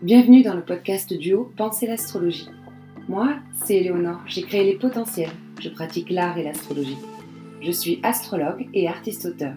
Bienvenue 0.00 0.44
dans 0.44 0.54
le 0.54 0.62
podcast 0.62 1.12
duo 1.12 1.50
Penser 1.56 1.88
l'astrologie. 1.88 2.48
Moi, 3.08 3.34
c'est 3.64 3.78
Éléonore, 3.78 4.20
j'ai 4.28 4.42
créé 4.42 4.62
les 4.62 4.78
potentiels, 4.78 5.32
je 5.60 5.68
pratique 5.70 6.10
l'art 6.10 6.38
et 6.38 6.44
l'astrologie. 6.44 6.98
Je 7.60 7.72
suis 7.72 7.98
astrologue 8.04 8.68
et 8.74 8.86
artiste-auteur. 8.86 9.54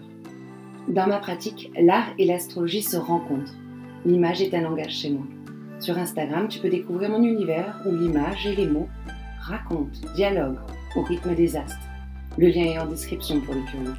Dans 0.88 1.06
ma 1.06 1.20
pratique, 1.20 1.70
l'art 1.80 2.08
et 2.18 2.24
l'astrologie 2.24 2.82
se 2.82 2.96
rencontrent. 2.96 3.54
L'image 4.04 4.42
est 4.42 4.52
un 4.52 4.62
langage 4.62 4.96
chez 4.96 5.10
moi. 5.10 5.24
Sur 5.78 5.96
Instagram, 5.96 6.48
tu 6.48 6.58
peux 6.58 6.70
découvrir 6.70 7.10
mon 7.10 7.22
univers 7.22 7.80
où 7.86 7.92
l'image 7.92 8.44
et 8.44 8.56
les 8.56 8.66
mots 8.66 8.88
racontent, 9.38 10.00
dialoguent 10.16 10.58
au 10.96 11.02
rythme 11.02 11.36
des 11.36 11.56
astres. 11.56 11.88
Le 12.36 12.48
lien 12.48 12.64
est 12.64 12.78
en 12.80 12.86
description 12.86 13.40
pour 13.42 13.54
les 13.54 13.62
curieux 13.62 13.94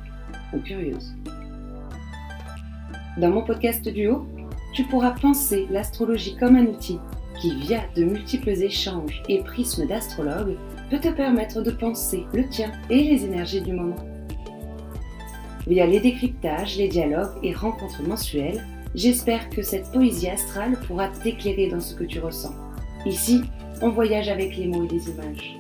ou 0.53 0.59
curieuses. 0.59 1.15
Dans 3.15 3.29
mon 3.29 3.43
podcast 3.43 3.87
duo, 3.87 4.25
tu 4.73 4.83
pourras 4.85 5.11
penser 5.11 5.67
l'astrologie 5.69 6.35
comme 6.35 6.55
un 6.55 6.65
outil 6.65 6.99
qui, 7.39 7.55
via 7.55 7.81
de 7.95 8.03
multiples 8.03 8.49
échanges 8.49 9.21
et 9.29 9.39
prismes 9.39 9.87
d'astrologues, 9.87 10.57
peut 10.89 10.99
te 10.99 11.09
permettre 11.09 11.61
de 11.61 11.71
penser 11.71 12.23
le 12.33 12.47
tien 12.47 12.71
et 12.89 13.03
les 13.03 13.23
énergies 13.23 13.61
du 13.61 13.73
moment. 13.73 13.95
Via 15.67 15.85
les 15.85 15.99
décryptages, 15.99 16.77
les 16.77 16.87
dialogues 16.87 17.37
et 17.41 17.53
rencontres 17.53 18.03
mensuelles, 18.03 18.65
j'espère 18.95 19.49
que 19.49 19.61
cette 19.61 19.91
poésie 19.91 20.29
astrale 20.29 20.77
pourra 20.87 21.07
t'éclairer 21.07 21.69
dans 21.69 21.79
ce 21.79 21.95
que 21.95 22.03
tu 22.03 22.19
ressens. 22.19 22.53
Ici, 23.05 23.41
on 23.81 23.89
voyage 23.89 24.29
avec 24.29 24.57
les 24.57 24.67
mots 24.67 24.85
et 24.85 24.93
les 24.93 25.09
images. 25.09 25.59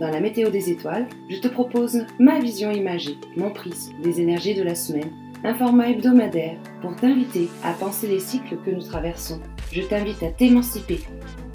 Dans 0.00 0.10
la 0.10 0.20
météo 0.20 0.50
des 0.50 0.70
étoiles, 0.70 1.06
je 1.30 1.38
te 1.38 1.48
propose 1.48 2.04
ma 2.18 2.40
vision 2.40 2.70
imagée, 2.70 3.16
mon 3.36 3.50
prisme 3.50 3.92
des 4.02 4.20
énergies 4.20 4.54
de 4.54 4.62
la 4.62 4.74
semaine 4.74 5.10
un 5.44 5.54
format 5.54 5.90
hebdomadaire 5.90 6.56
pour 6.80 6.96
t'inviter 6.96 7.50
à 7.62 7.74
penser 7.74 8.08
les 8.08 8.18
cycles 8.18 8.56
que 8.64 8.70
nous 8.70 8.82
traversons. 8.82 9.40
Je 9.70 9.82
t'invite 9.82 10.22
à 10.22 10.30
t'émanciper, 10.30 11.00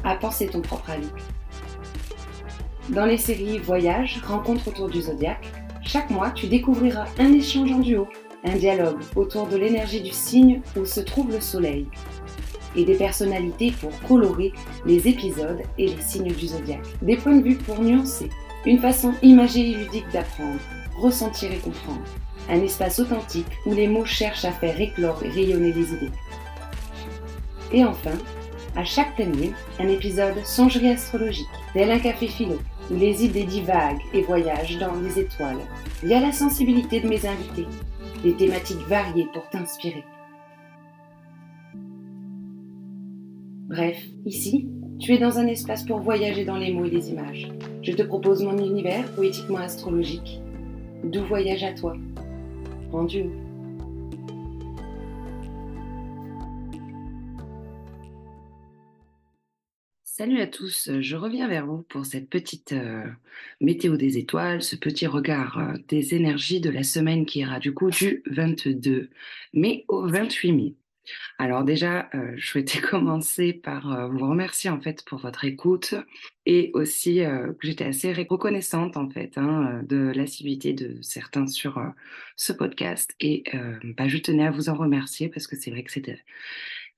à 0.04 0.16
penser 0.16 0.46
ton 0.48 0.62
propre 0.62 0.92
avis. 0.92 1.10
Dans 2.90 3.06
les 3.06 3.18
séries 3.18 3.58
Voyage, 3.58 4.22
Rencontres 4.24 4.68
autour 4.68 4.90
du 4.90 5.02
zodiaque, 5.02 5.48
chaque 5.82 6.12
mois 6.12 6.30
tu 6.30 6.46
découvriras 6.46 7.08
un 7.18 7.34
échange 7.34 7.72
en 7.72 7.80
duo, 7.80 8.08
un 8.44 8.56
dialogue 8.56 9.00
autour 9.16 9.48
de 9.48 9.58
l'énergie 9.58 10.02
du 10.02 10.12
signe 10.12 10.62
où 10.78 10.86
se 10.86 11.00
trouve 11.00 11.32
le 11.32 11.42
soleil, 11.42 11.88
et 12.76 12.86
des 12.86 12.96
personnalités 12.96 13.72
pour 13.72 13.92
colorer 14.08 14.54
les 14.86 15.08
épisodes 15.08 15.62
et 15.80 15.88
les 15.88 16.02
signes 16.02 16.34
du 16.34 16.48
zodiaque. 16.48 16.86
Des 17.02 17.18
points 17.18 17.38
de 17.38 17.44
vue 17.44 17.56
pour 17.56 17.82
nuancer, 17.82 18.30
une 18.68 18.78
façon 18.78 19.14
imagée 19.24 19.72
et 19.72 19.76
ludique 19.76 20.12
d'apprendre, 20.14 20.60
ressentir 20.96 21.52
et 21.52 21.58
comprendre 21.58 22.04
un 22.50 22.62
espace 22.62 23.00
authentique 23.00 23.48
où 23.66 23.74
les 23.74 23.88
mots 23.88 24.06
cherchent 24.06 24.46
à 24.46 24.52
faire 24.52 24.80
éclore 24.80 25.24
et 25.24 25.30
rayonner 25.30 25.72
les 25.72 25.94
idées. 25.94 26.12
Et 27.72 27.86
enfin, 27.86 28.18
à 28.76 28.84
chaque 28.84 29.16
thème, 29.16 29.54
un 29.80 29.88
épisode 29.88 30.44
songerie 30.44 30.90
astrologique, 30.90 31.48
tel 31.74 31.92
un 31.92 32.00
café 32.00 32.28
philo, 32.28 32.58
où 32.92 32.96
les 32.96 33.24
idées 33.24 33.44
divaguent 33.44 34.02
et 34.14 34.22
voyagent 34.22 34.80
dans 34.80 34.96
les 34.96 35.20
étoiles, 35.20 35.60
via 36.04 36.20
la 36.20 36.32
sensibilité 36.32 37.00
de 37.00 37.08
mes 37.08 37.26
invités, 37.26 37.68
des 38.24 38.34
thématiques 38.34 38.88
variées 38.88 39.28
pour 39.34 39.48
t'inspirer. 39.50 40.04
Bref, 43.70 44.04
ici, 44.26 44.68
tu 45.00 45.14
es 45.14 45.20
dans 45.20 45.38
un 45.38 45.46
espace 45.46 45.84
pour 45.84 46.00
voyager 46.00 46.44
dans 46.44 46.58
les 46.58 46.74
mots 46.74 46.86
et 46.86 46.90
les 46.90 47.12
images. 47.12 47.52
Je 47.84 47.92
te 47.92 48.02
propose 48.02 48.44
mon 48.44 48.58
univers 48.58 49.06
poétiquement 49.12 49.60
astrologique. 49.60 50.42
D'où 51.04 51.24
voyage 51.24 51.64
à 51.64 51.74
toi 51.74 51.96
Salut 60.04 60.42
à 60.42 60.48
tous, 60.48 60.90
je 61.00 61.16
reviens 61.16 61.48
vers 61.48 61.68
vous 61.68 61.84
pour 61.84 62.06
cette 62.06 62.30
petite 62.30 62.74
euh, 62.74 63.06
météo 63.62 63.96
des 63.96 64.18
étoiles, 64.18 64.64
ce 64.64 64.76
petit 64.76 65.08
regard 65.08 65.60
euh, 65.60 65.78
des 65.88 66.16
énergies 66.16 66.62
de 66.62 66.70
la 66.72 66.84
semaine 66.84 67.26
qui 67.26 67.40
ira 67.40 67.60
du 67.60 67.74
coup 67.74 67.92
du 67.92 68.24
22 68.26 69.10
mai 69.54 69.86
au 69.88 70.08
28 70.08 70.52
mai. 70.52 70.74
Alors 71.38 71.64
déjà, 71.64 72.10
euh, 72.14 72.34
je 72.36 72.48
souhaitais 72.48 72.82
commencer 72.82 73.54
par 73.54 73.92
euh, 73.92 74.08
vous 74.08 74.30
remercier 74.30 74.70
en 74.70 74.80
fait 74.80 75.04
pour 75.06 75.20
votre 75.20 75.46
écoute 75.46 75.96
et 76.46 76.72
aussi 76.74 77.22
euh, 77.24 77.54
que 77.54 77.68
j'étais 77.68 77.86
assez 77.86 78.14
reconnaissante 78.14 78.98
en 78.98 79.10
fait 79.10 79.38
hein, 79.38 79.82
de 79.84 80.12
l'assiduité 80.16 80.74
de 80.74 81.02
certains 81.02 81.48
sur 81.48 81.82
ce 82.36 82.54
podcast 82.54 83.16
et 83.20 83.44
bah, 83.98 84.08
je 84.08 84.18
tenais 84.18 84.46
à 84.46 84.52
vous 84.52 84.70
en 84.70 84.76
remercier 84.76 85.30
parce 85.30 85.48
que 85.48 85.56
c'est 85.56 85.72
vrai 85.72 85.84
que 85.84 85.92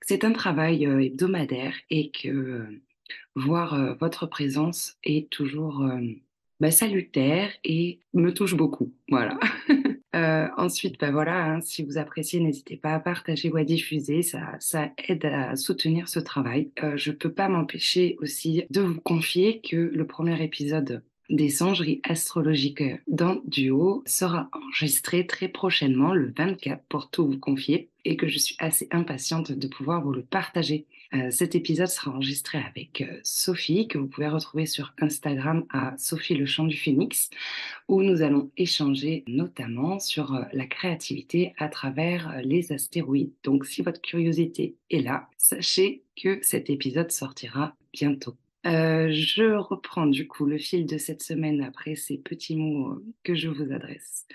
c'est 0.00 0.24
un 0.24 0.32
travail 0.32 0.84
hebdomadaire 0.84 1.74
et 1.90 2.10
que 2.10 2.66
voir 3.34 3.96
votre 3.98 4.26
présence 4.26 4.96
est 5.04 5.30
toujours 5.30 5.86
bah, 6.60 6.70
salutaire 6.70 7.50
et 7.64 8.00
me 8.14 8.32
touche 8.32 8.54
beaucoup. 8.54 8.92
Voilà. 9.08 9.38
Euh, 10.14 10.48
ensuite, 10.58 11.00
bah 11.00 11.10
voilà, 11.10 11.44
hein, 11.44 11.60
si 11.62 11.82
vous 11.82 11.96
appréciez, 11.96 12.38
n'hésitez 12.40 12.76
pas 12.76 12.94
à 12.94 13.00
partager 13.00 13.50
ou 13.50 13.56
à 13.56 13.64
diffuser, 13.64 14.22
ça, 14.22 14.56
ça 14.60 14.90
aide 15.08 15.24
à 15.24 15.56
soutenir 15.56 16.08
ce 16.08 16.20
travail. 16.20 16.70
Euh, 16.82 16.96
je 16.96 17.10
ne 17.10 17.16
peux 17.16 17.32
pas 17.32 17.48
m'empêcher 17.48 18.16
aussi 18.20 18.64
de 18.70 18.82
vous 18.82 19.00
confier 19.00 19.60
que 19.60 19.76
le 19.76 20.06
premier 20.06 20.42
épisode 20.42 21.02
des 21.30 21.48
songeries 21.48 22.00
astrologiques 22.04 22.84
dans 23.08 23.40
Duo 23.46 24.02
sera 24.06 24.50
enregistré 24.52 25.26
très 25.26 25.48
prochainement, 25.48 26.12
le 26.12 26.32
24, 26.36 26.82
pour 26.88 27.08
tout 27.08 27.26
vous 27.26 27.38
confier, 27.38 27.88
et 28.04 28.16
que 28.16 28.28
je 28.28 28.38
suis 28.38 28.56
assez 28.58 28.88
impatiente 28.90 29.52
de 29.52 29.66
pouvoir 29.66 30.02
vous 30.02 30.12
le 30.12 30.22
partager. 30.22 30.86
Euh, 31.14 31.30
cet 31.30 31.54
épisode 31.54 31.88
sera 31.88 32.10
enregistré 32.10 32.58
avec 32.58 33.02
euh, 33.02 33.20
Sophie, 33.22 33.86
que 33.86 33.98
vous 33.98 34.06
pouvez 34.06 34.28
retrouver 34.28 34.66
sur 34.66 34.94
Instagram 35.00 35.64
à 35.70 35.94
Sophie 35.98 36.34
le 36.34 36.46
chant 36.46 36.64
du 36.64 36.76
phénix, 36.76 37.28
où 37.88 38.02
nous 38.02 38.22
allons 38.22 38.50
échanger 38.56 39.24
notamment 39.26 39.98
sur 39.98 40.34
euh, 40.34 40.42
la 40.52 40.66
créativité 40.66 41.54
à 41.58 41.68
travers 41.68 42.40
les 42.42 42.72
astéroïdes. 42.72 43.32
Donc 43.42 43.66
si 43.66 43.82
votre 43.82 44.00
curiosité 44.00 44.76
est 44.90 45.00
là, 45.00 45.28
sachez 45.36 46.02
que 46.16 46.38
cet 46.42 46.70
épisode 46.70 47.10
sortira 47.10 47.74
bientôt. 47.92 48.36
Je 48.64 49.56
reprends 49.56 50.06
du 50.06 50.28
coup 50.28 50.46
le 50.46 50.58
fil 50.58 50.86
de 50.86 50.98
cette 50.98 51.22
semaine 51.22 51.62
après 51.62 51.94
ces 51.94 52.18
petits 52.18 52.56
mots 52.56 53.02
que 53.24 53.34
je 53.34 53.48
vous 53.48 53.72
adresse. 53.72 54.26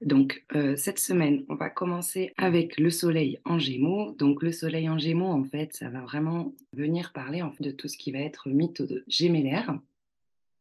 Donc, 0.00 0.44
euh, 0.54 0.76
cette 0.76 1.00
semaine, 1.00 1.44
on 1.48 1.56
va 1.56 1.70
commencer 1.70 2.32
avec 2.36 2.78
le 2.78 2.90
soleil 2.90 3.40
en 3.44 3.58
gémeaux. 3.58 4.12
Donc, 4.12 4.42
le 4.42 4.52
soleil 4.52 4.88
en 4.88 4.98
gémeaux, 4.98 5.32
en 5.32 5.44
fait, 5.44 5.74
ça 5.74 5.88
va 5.90 6.00
vraiment 6.00 6.54
venir 6.72 7.12
parler 7.12 7.42
en 7.42 7.50
de 7.60 7.70
tout 7.72 7.88
ce 7.88 7.98
qui 7.98 8.12
va 8.12 8.20
être 8.20 8.48
mythe 8.48 8.82
gémellaire. 9.08 9.78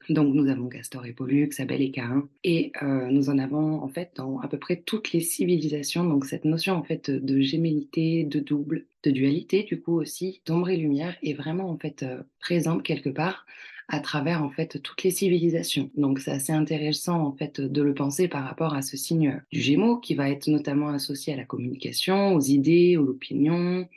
Donc, 0.09 0.33
nous 0.33 0.47
avons 0.49 0.69
Castor 0.69 1.05
et 1.05 1.13
Pollux, 1.13 1.49
Abel 1.59 1.81
et 1.81 1.91
Cain, 1.91 2.27
et 2.43 2.71
euh, 2.81 3.09
nous 3.09 3.29
en 3.29 3.37
avons 3.37 3.81
en 3.83 3.87
fait 3.87 4.11
dans 4.15 4.39
à 4.39 4.47
peu 4.47 4.57
près 4.57 4.77
toutes 4.77 5.11
les 5.11 5.19
civilisations. 5.19 6.03
Donc, 6.03 6.25
cette 6.25 6.45
notion 6.45 6.75
en 6.75 6.83
fait 6.83 7.11
de 7.11 7.41
gémellité, 7.41 8.23
de 8.23 8.39
double, 8.39 8.85
de 9.03 9.11
dualité, 9.11 9.63
du 9.63 9.81
coup 9.81 9.99
aussi, 9.99 10.41
d'ombre 10.45 10.69
et 10.69 10.77
lumière 10.77 11.15
est 11.23 11.33
vraiment 11.33 11.69
en 11.69 11.77
fait 11.77 12.03
euh, 12.03 12.21
présente 12.39 12.83
quelque 12.83 13.09
part 13.09 13.45
à 13.89 13.99
travers 13.99 14.43
en 14.43 14.49
fait 14.49 14.81
toutes 14.81 15.03
les 15.03 15.11
civilisations. 15.11 15.89
Donc 15.95 16.19
c'est 16.19 16.31
assez 16.31 16.51
intéressant 16.51 17.21
en 17.21 17.31
fait 17.31 17.61
de 17.61 17.81
le 17.81 17.93
penser 17.93 18.27
par 18.27 18.43
rapport 18.43 18.73
à 18.73 18.81
ce 18.81 18.97
signe 18.97 19.41
du 19.51 19.61
Gémeaux 19.61 19.97
qui 19.97 20.13
va 20.13 20.29
être 20.29 20.47
notamment 20.47 20.89
associé 20.89 21.33
à 21.33 21.37
la 21.37 21.45
communication, 21.45 22.33
aux 22.33 22.41
idées, 22.41 22.97
aux 22.97 23.07
opinions, 23.07 23.87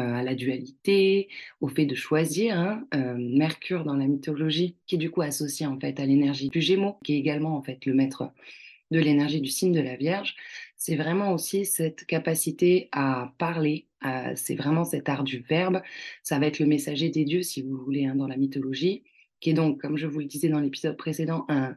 à 0.00 0.22
la 0.22 0.34
dualité, 0.34 1.28
au 1.60 1.68
fait 1.68 1.86
de 1.86 1.94
choisir. 1.94 2.58
Hein, 2.58 2.86
euh, 2.94 3.14
Mercure 3.18 3.84
dans 3.84 3.96
la 3.96 4.06
mythologie 4.06 4.76
qui 4.86 4.96
est 4.96 4.98
du 4.98 5.10
coup 5.10 5.22
associé 5.22 5.66
en 5.66 5.78
fait 5.78 5.98
à 6.00 6.06
l'énergie 6.06 6.48
du 6.48 6.60
Gémeaux, 6.60 6.96
qui 7.04 7.14
est 7.14 7.18
également 7.18 7.56
en 7.56 7.62
fait 7.62 7.84
le 7.86 7.94
maître 7.94 8.32
de 8.90 9.00
l'énergie 9.00 9.40
du 9.40 9.50
signe 9.50 9.72
de 9.72 9.80
la 9.80 9.96
Vierge. 9.96 10.36
C'est 10.76 10.96
vraiment 10.96 11.32
aussi 11.32 11.64
cette 11.64 12.04
capacité 12.06 12.88
à 12.92 13.34
parler, 13.38 13.86
c'est 14.36 14.54
vraiment 14.54 14.84
cet 14.84 15.08
art 15.08 15.24
du 15.24 15.38
verbe. 15.40 15.82
Ça 16.22 16.38
va 16.38 16.46
être 16.46 16.60
le 16.60 16.66
messager 16.66 17.08
des 17.08 17.24
dieux, 17.24 17.42
si 17.42 17.62
vous 17.62 17.76
voulez, 17.76 18.04
hein, 18.04 18.14
dans 18.14 18.28
la 18.28 18.36
mythologie 18.36 19.02
qui 19.40 19.50
est 19.50 19.54
donc, 19.54 19.80
comme 19.80 19.96
je 19.96 20.06
vous 20.06 20.20
le 20.20 20.26
disais 20.26 20.48
dans 20.48 20.60
l'épisode 20.60 20.96
précédent, 20.96 21.46
un, 21.48 21.76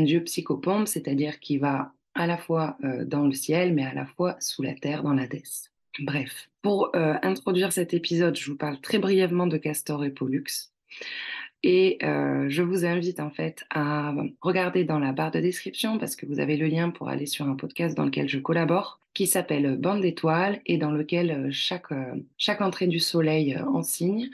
dieu 0.00 0.22
psychopompe, 0.24 0.86
c'est-à-dire 0.86 1.40
qui 1.40 1.58
va 1.58 1.92
à 2.14 2.26
la 2.26 2.36
fois 2.36 2.76
euh, 2.84 3.04
dans 3.04 3.26
le 3.26 3.32
ciel, 3.32 3.74
mais 3.74 3.84
à 3.84 3.94
la 3.94 4.06
fois 4.06 4.36
sous 4.40 4.62
la 4.62 4.74
terre, 4.74 5.02
dans 5.02 5.14
l'Hadès. 5.14 5.72
Bref, 6.00 6.48
pour 6.62 6.90
euh, 6.96 7.14
introduire 7.22 7.72
cet 7.72 7.92
épisode, 7.92 8.34
je 8.34 8.50
vous 8.50 8.56
parle 8.56 8.80
très 8.80 8.98
brièvement 8.98 9.46
de 9.46 9.58
Castor 9.58 10.02
et 10.04 10.10
Pollux. 10.10 10.44
Et 11.62 11.98
euh, 12.02 12.46
je 12.48 12.62
vous 12.62 12.86
invite 12.86 13.20
en 13.20 13.28
fait 13.28 13.66
à 13.68 14.14
regarder 14.40 14.84
dans 14.84 14.98
la 14.98 15.12
barre 15.12 15.30
de 15.30 15.40
description 15.40 15.98
parce 15.98 16.16
que 16.16 16.24
vous 16.24 16.40
avez 16.40 16.56
le 16.56 16.68
lien 16.68 16.88
pour 16.88 17.10
aller 17.10 17.26
sur 17.26 17.46
un 17.46 17.54
podcast 17.54 17.94
dans 17.94 18.06
lequel 18.06 18.30
je 18.30 18.38
collabore 18.38 18.98
qui 19.12 19.26
s'appelle 19.26 19.76
Bande 19.76 20.00
d'étoiles 20.00 20.62
et 20.64 20.78
dans 20.78 20.90
lequel 20.90 21.30
euh, 21.32 21.48
chaque, 21.50 22.60
entrée 22.62 22.86
du 22.86 22.98
soleil 22.98 23.58
en 23.58 23.82
signe, 23.82 24.30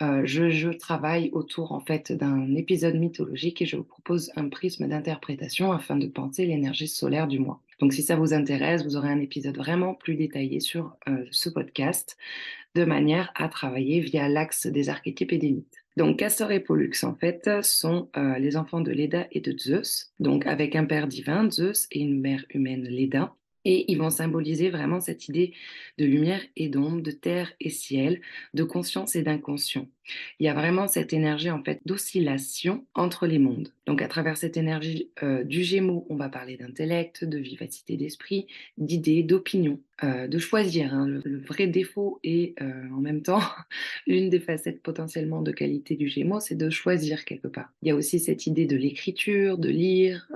je, 0.00 0.48
je, 0.48 0.70
travaille 0.70 1.28
autour 1.32 1.72
en 1.72 1.80
fait 1.80 2.12
d'un 2.12 2.54
épisode 2.54 2.94
mythologique 2.94 3.60
et 3.60 3.66
je 3.66 3.76
vous 3.76 3.84
propose 3.84 4.32
un 4.36 4.48
prisme 4.48 4.88
d'interprétation 4.88 5.72
afin 5.72 5.96
de 5.96 6.06
penser 6.06 6.46
l'énergie 6.46 6.88
solaire 6.88 7.28
du 7.28 7.38
mois. 7.38 7.60
Donc 7.80 7.92
si 7.92 8.02
ça 8.02 8.16
vous 8.16 8.32
intéresse, 8.34 8.84
vous 8.84 8.96
aurez 8.96 9.08
un 9.08 9.20
épisode 9.20 9.56
vraiment 9.56 9.94
plus 9.94 10.14
détaillé 10.14 10.60
sur 10.60 10.96
ce 11.30 11.48
podcast 11.48 12.16
de 12.74 12.84
manière 12.84 13.32
à 13.34 13.48
travailler 13.48 14.00
via 14.00 14.28
l'axe 14.28 14.66
des 14.66 14.88
archétypes 14.88 15.32
et 15.32 15.38
des 15.38 15.50
mythes. 15.50 15.76
Donc 15.96 16.18
Castor 16.18 16.52
et 16.52 16.60
Pollux, 16.60 16.92
en 17.02 17.14
fait, 17.14 17.50
sont 17.62 18.08
les 18.38 18.56
enfants 18.56 18.80
de 18.80 18.92
Leda 18.92 19.26
et 19.32 19.40
de 19.40 19.56
Zeus, 19.58 20.12
donc 20.20 20.46
avec 20.46 20.76
un 20.76 20.84
père 20.84 21.08
divin, 21.08 21.50
Zeus, 21.50 21.88
et 21.90 22.00
une 22.00 22.20
mère 22.20 22.44
humaine, 22.50 22.84
Leda. 22.84 23.34
Et 23.66 23.90
ils 23.92 23.98
vont 23.98 24.08
symboliser 24.08 24.70
vraiment 24.70 25.00
cette 25.00 25.28
idée 25.28 25.52
de 25.98 26.06
lumière 26.06 26.40
et 26.56 26.68
d'ombre, 26.68 27.02
de 27.02 27.10
terre 27.10 27.52
et 27.60 27.68
ciel, 27.68 28.22
de 28.54 28.62
conscience 28.62 29.16
et 29.16 29.22
d'inconscient. 29.22 29.86
Il 30.38 30.46
y 30.46 30.48
a 30.48 30.54
vraiment 30.54 30.88
cette 30.88 31.12
énergie 31.12 31.50
en 31.50 31.62
fait 31.62 31.80
d'oscillation 31.84 32.86
entre 32.94 33.26
les 33.26 33.38
mondes. 33.38 33.72
Donc 33.86 34.02
à 34.02 34.08
travers 34.08 34.36
cette 34.36 34.56
énergie 34.56 35.10
euh, 35.22 35.42
du 35.42 35.64
Gémeaux, 35.64 36.06
on 36.10 36.16
va 36.16 36.28
parler 36.28 36.56
d'intellect, 36.56 37.24
de 37.24 37.38
vivacité 37.38 37.96
d'esprit, 37.96 38.46
d'idées, 38.78 39.22
d'opinion, 39.22 39.80
euh, 40.04 40.28
de 40.28 40.38
choisir. 40.38 40.94
Hein. 40.94 41.06
Le, 41.08 41.40
vrai 41.40 41.66
défaut 41.66 42.20
et 42.22 42.54
euh, 42.60 42.88
en 42.92 43.00
même 43.00 43.22
temps 43.22 43.40
l'une 44.06 44.30
des 44.30 44.38
facettes 44.38 44.82
potentiellement 44.82 45.42
de 45.42 45.50
qualité 45.50 45.96
du 45.96 46.08
Gémeaux, 46.08 46.40
c'est 46.40 46.54
de 46.54 46.70
choisir 46.70 47.24
quelque 47.24 47.48
part. 47.48 47.72
Il 47.82 47.88
y 47.88 47.90
a 47.90 47.96
aussi 47.96 48.20
cette 48.20 48.46
idée 48.46 48.66
de 48.66 48.76
l'écriture, 48.76 49.58
de 49.58 49.68
lire, 49.68 50.28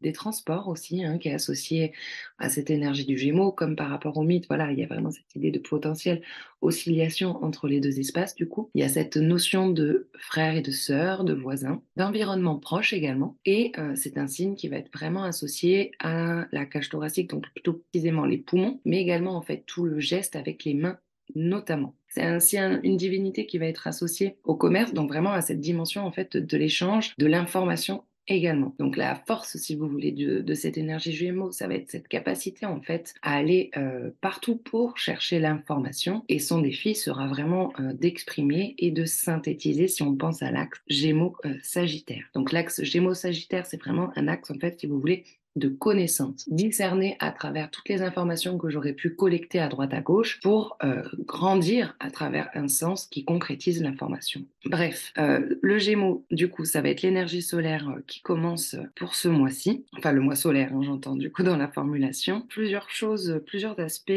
des 0.00 0.12
transports 0.12 0.68
aussi, 0.68 1.04
hein, 1.04 1.18
qui 1.18 1.28
est 1.28 1.34
associée 1.34 1.92
à 2.38 2.48
cette 2.48 2.70
énergie 2.70 3.04
du 3.04 3.18
Gémeaux, 3.18 3.50
comme 3.50 3.74
par 3.76 3.88
rapport 3.88 4.16
au 4.16 4.22
mythe. 4.22 4.46
Voilà, 4.48 4.70
il 4.70 4.78
y 4.78 4.84
a 4.84 4.86
vraiment 4.86 5.10
cette 5.10 5.34
idée 5.34 5.50
de 5.50 5.58
potentiel 5.58 6.22
oscillation 6.60 7.42
entre 7.44 7.68
les 7.68 7.80
deux 7.80 7.98
espaces. 7.98 8.34
Du 8.34 8.48
coup, 8.48 8.70
il 8.74 8.80
y 8.80 8.84
a 8.84 8.88
cette 8.88 9.16
notion 9.16 9.68
de 9.68 10.08
frère 10.18 10.56
et 10.56 10.62
de 10.62 10.70
sœur, 10.70 11.24
de 11.24 11.34
voisins, 11.34 11.82
d'environnement 11.96 12.56
proche 12.56 12.92
également. 12.92 13.36
Et 13.44 13.72
euh, 13.78 13.94
c'est 13.96 14.18
un 14.18 14.26
signe 14.26 14.54
qui 14.54 14.68
va 14.68 14.76
être 14.76 14.92
vraiment 14.92 15.24
associé 15.24 15.92
à 16.00 16.46
la 16.52 16.66
cage 16.66 16.88
thoracique, 16.88 17.30
donc 17.30 17.46
plutôt 17.52 17.84
précisément 17.92 18.24
les 18.24 18.38
poumons, 18.38 18.80
mais 18.84 19.00
également 19.00 19.36
en 19.36 19.42
fait 19.42 19.64
tout 19.66 19.84
le 19.84 20.00
geste 20.00 20.36
avec 20.36 20.64
les 20.64 20.74
mains 20.74 20.98
notamment. 21.34 21.96
C'est 22.08 22.22
ainsi 22.22 22.56
une 22.56 22.96
divinité 22.96 23.46
qui 23.46 23.58
va 23.58 23.66
être 23.66 23.86
associée 23.86 24.38
au 24.44 24.54
commerce, 24.54 24.94
donc 24.94 25.08
vraiment 25.08 25.32
à 25.32 25.42
cette 25.42 25.60
dimension 25.60 26.06
en 26.06 26.12
fait 26.12 26.36
de 26.36 26.56
l'échange, 26.56 27.14
de 27.18 27.26
l'information 27.26 28.04
également. 28.28 28.74
Donc 28.78 28.96
la 28.96 29.14
force, 29.26 29.56
si 29.56 29.74
vous 29.74 29.88
voulez, 29.88 30.12
de, 30.12 30.54
cette 30.54 30.78
énergie 30.78 31.12
jumeau, 31.12 31.52
ça 31.52 31.68
va 31.68 31.74
être 31.74 31.90
cette 31.90 32.08
capacité 32.08 32.66
en 32.66 32.80
fait 32.80 33.14
à 33.22 33.34
aller 33.36 33.70
euh, 33.76 34.10
partout 34.20 34.56
pour 34.56 34.96
chercher 34.98 35.38
l'information. 35.38 36.24
Et 36.28 36.38
son 36.38 36.60
défi 36.60 36.94
sera 36.94 37.26
vraiment 37.26 37.72
euh, 37.80 37.92
d'exprimer 37.92 38.74
et 38.78 38.90
de 38.90 39.04
synthétiser 39.04 39.88
si 39.88 40.02
on 40.02 40.16
pense 40.16 40.42
à 40.42 40.50
l'axe 40.50 40.80
Gémeaux-Sagittaire. 40.88 42.24
Euh, 42.24 42.38
Donc 42.38 42.52
l'axe 42.52 42.82
Gémeaux-Sagittaire, 42.82 43.66
c'est 43.66 43.80
vraiment 43.80 44.10
un 44.16 44.28
axe 44.28 44.50
en 44.50 44.58
fait, 44.58 44.80
si 44.80 44.86
vous 44.86 44.98
voulez, 44.98 45.24
de 45.56 45.68
connaissances, 45.68 46.48
discerner 46.48 47.16
à 47.18 47.32
travers 47.32 47.70
toutes 47.70 47.88
les 47.88 48.02
informations 48.02 48.58
que 48.58 48.68
j'aurais 48.68 48.92
pu 48.92 49.10
collecter 49.10 49.58
à 49.58 49.68
droite 49.68 49.94
à 49.94 50.00
gauche 50.00 50.38
pour 50.42 50.76
euh, 50.84 51.02
grandir 51.20 51.96
à 51.98 52.10
travers 52.10 52.50
un 52.54 52.68
sens 52.68 53.06
qui 53.06 53.24
concrétise 53.24 53.82
l'information. 53.82 54.42
Bref, 54.66 55.12
euh, 55.18 55.56
le 55.62 55.78
Gémeaux, 55.78 56.24
du 56.30 56.48
coup, 56.48 56.64
ça 56.64 56.82
va 56.82 56.90
être 56.90 57.02
l'énergie 57.02 57.42
solaire 57.42 57.88
euh, 57.88 58.02
qui 58.06 58.20
commence 58.20 58.76
pour 58.94 59.14
ce 59.14 59.28
mois-ci, 59.28 59.84
enfin 59.96 60.12
le 60.12 60.20
mois 60.20 60.36
solaire, 60.36 60.70
hein, 60.74 60.82
j'entends 60.82 61.16
du 61.16 61.32
coup 61.32 61.42
dans 61.42 61.56
la 61.56 61.68
formulation. 61.68 62.42
Plusieurs 62.48 62.90
choses, 62.90 63.40
plusieurs 63.46 63.78
aspects 63.80 64.12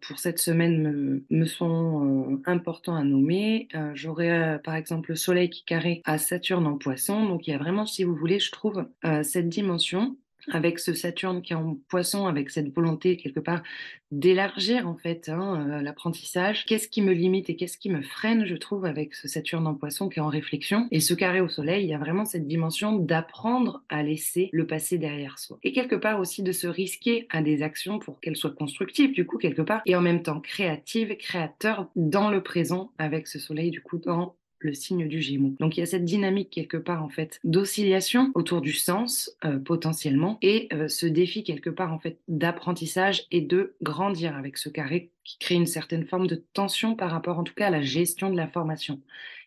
pour 0.00 0.18
cette 0.18 0.38
semaine 0.38 0.82
me, 0.82 1.24
me 1.30 1.46
sont 1.46 2.40
importants 2.46 2.96
à 2.96 3.04
nommer. 3.04 3.68
J'aurai 3.94 4.58
par 4.64 4.74
exemple 4.74 5.10
le 5.10 5.16
Soleil 5.16 5.50
qui 5.50 5.64
carré 5.64 6.02
à 6.04 6.18
Saturne 6.18 6.66
en 6.66 6.76
Poisson, 6.76 7.26
donc 7.26 7.46
il 7.46 7.52
y 7.52 7.54
a 7.54 7.58
vraiment, 7.58 7.86
si 7.86 8.04
vous 8.04 8.14
voulez, 8.14 8.40
je 8.40 8.50
trouve 8.50 8.86
cette 9.22 9.48
dimension 9.48 10.16
avec 10.50 10.78
ce 10.78 10.94
Saturne 10.94 11.42
qui 11.42 11.52
est 11.52 11.56
en 11.56 11.78
poisson, 11.88 12.26
avec 12.26 12.50
cette 12.50 12.74
volonté 12.74 13.16
quelque 13.16 13.40
part 13.40 13.62
d'élargir 14.10 14.86
en 14.86 14.94
fait 14.94 15.28
hein, 15.28 15.66
euh, 15.70 15.82
l'apprentissage. 15.82 16.66
Qu'est-ce 16.66 16.86
qui 16.86 17.00
me 17.02 17.12
limite 17.12 17.48
et 17.48 17.56
qu'est-ce 17.56 17.78
qui 17.78 17.88
me 17.88 18.02
freine, 18.02 18.44
je 18.46 18.54
trouve, 18.54 18.84
avec 18.84 19.14
ce 19.14 19.26
Saturne 19.26 19.66
en 19.66 19.74
poisson 19.74 20.08
qui 20.08 20.18
est 20.18 20.22
en 20.22 20.28
réflexion? 20.28 20.86
Et 20.90 21.00
ce 21.00 21.14
carré 21.14 21.40
au 21.40 21.48
soleil, 21.48 21.84
il 21.84 21.88
y 21.88 21.94
a 21.94 21.98
vraiment 21.98 22.24
cette 22.24 22.46
dimension 22.46 22.96
d'apprendre 22.96 23.82
à 23.88 24.02
laisser 24.02 24.50
le 24.52 24.66
passé 24.66 24.98
derrière 24.98 25.38
soi. 25.38 25.58
Et 25.62 25.72
quelque 25.72 25.96
part 25.96 26.20
aussi 26.20 26.42
de 26.42 26.52
se 26.52 26.66
risquer 26.66 27.26
à 27.30 27.42
des 27.42 27.62
actions 27.62 27.98
pour 27.98 28.20
qu'elles 28.20 28.36
soient 28.36 28.50
constructives, 28.50 29.12
du 29.12 29.26
coup, 29.26 29.38
quelque 29.38 29.62
part, 29.62 29.80
et 29.86 29.96
en 29.96 30.02
même 30.02 30.22
temps 30.22 30.40
créatives, 30.40 31.16
créateurs 31.16 31.88
dans 31.96 32.30
le 32.30 32.42
présent 32.42 32.92
avec 32.98 33.26
ce 33.26 33.38
soleil, 33.38 33.70
du 33.70 33.80
coup, 33.80 33.98
dans 33.98 34.36
le 34.64 34.74
signe 34.74 35.08
du 35.08 35.20
Gémeaux. 35.20 35.54
Donc 35.60 35.76
il 35.76 35.80
y 35.80 35.82
a 35.82 35.86
cette 35.86 36.04
dynamique 36.04 36.50
quelque 36.50 36.76
part 36.76 37.02
en 37.02 37.08
fait 37.08 37.40
d'oscillation 37.44 38.30
autour 38.34 38.60
du 38.60 38.72
sens 38.72 39.36
euh, 39.44 39.58
potentiellement 39.58 40.38
et 40.42 40.68
euh, 40.72 40.88
ce 40.88 41.06
défi 41.06 41.44
quelque 41.44 41.70
part 41.70 41.92
en 41.92 41.98
fait 41.98 42.18
d'apprentissage 42.28 43.26
et 43.30 43.40
de 43.40 43.74
grandir 43.82 44.36
avec 44.36 44.58
ce 44.58 44.68
carré 44.68 45.10
qui 45.24 45.38
crée 45.38 45.54
une 45.54 45.66
certaine 45.66 46.04
forme 46.04 46.26
de 46.26 46.42
tension 46.52 46.96
par 46.96 47.10
rapport 47.10 47.38
en 47.38 47.44
tout 47.44 47.54
cas 47.54 47.68
à 47.68 47.70
la 47.70 47.82
gestion 47.82 48.30
de 48.30 48.36
l'information. 48.36 49.00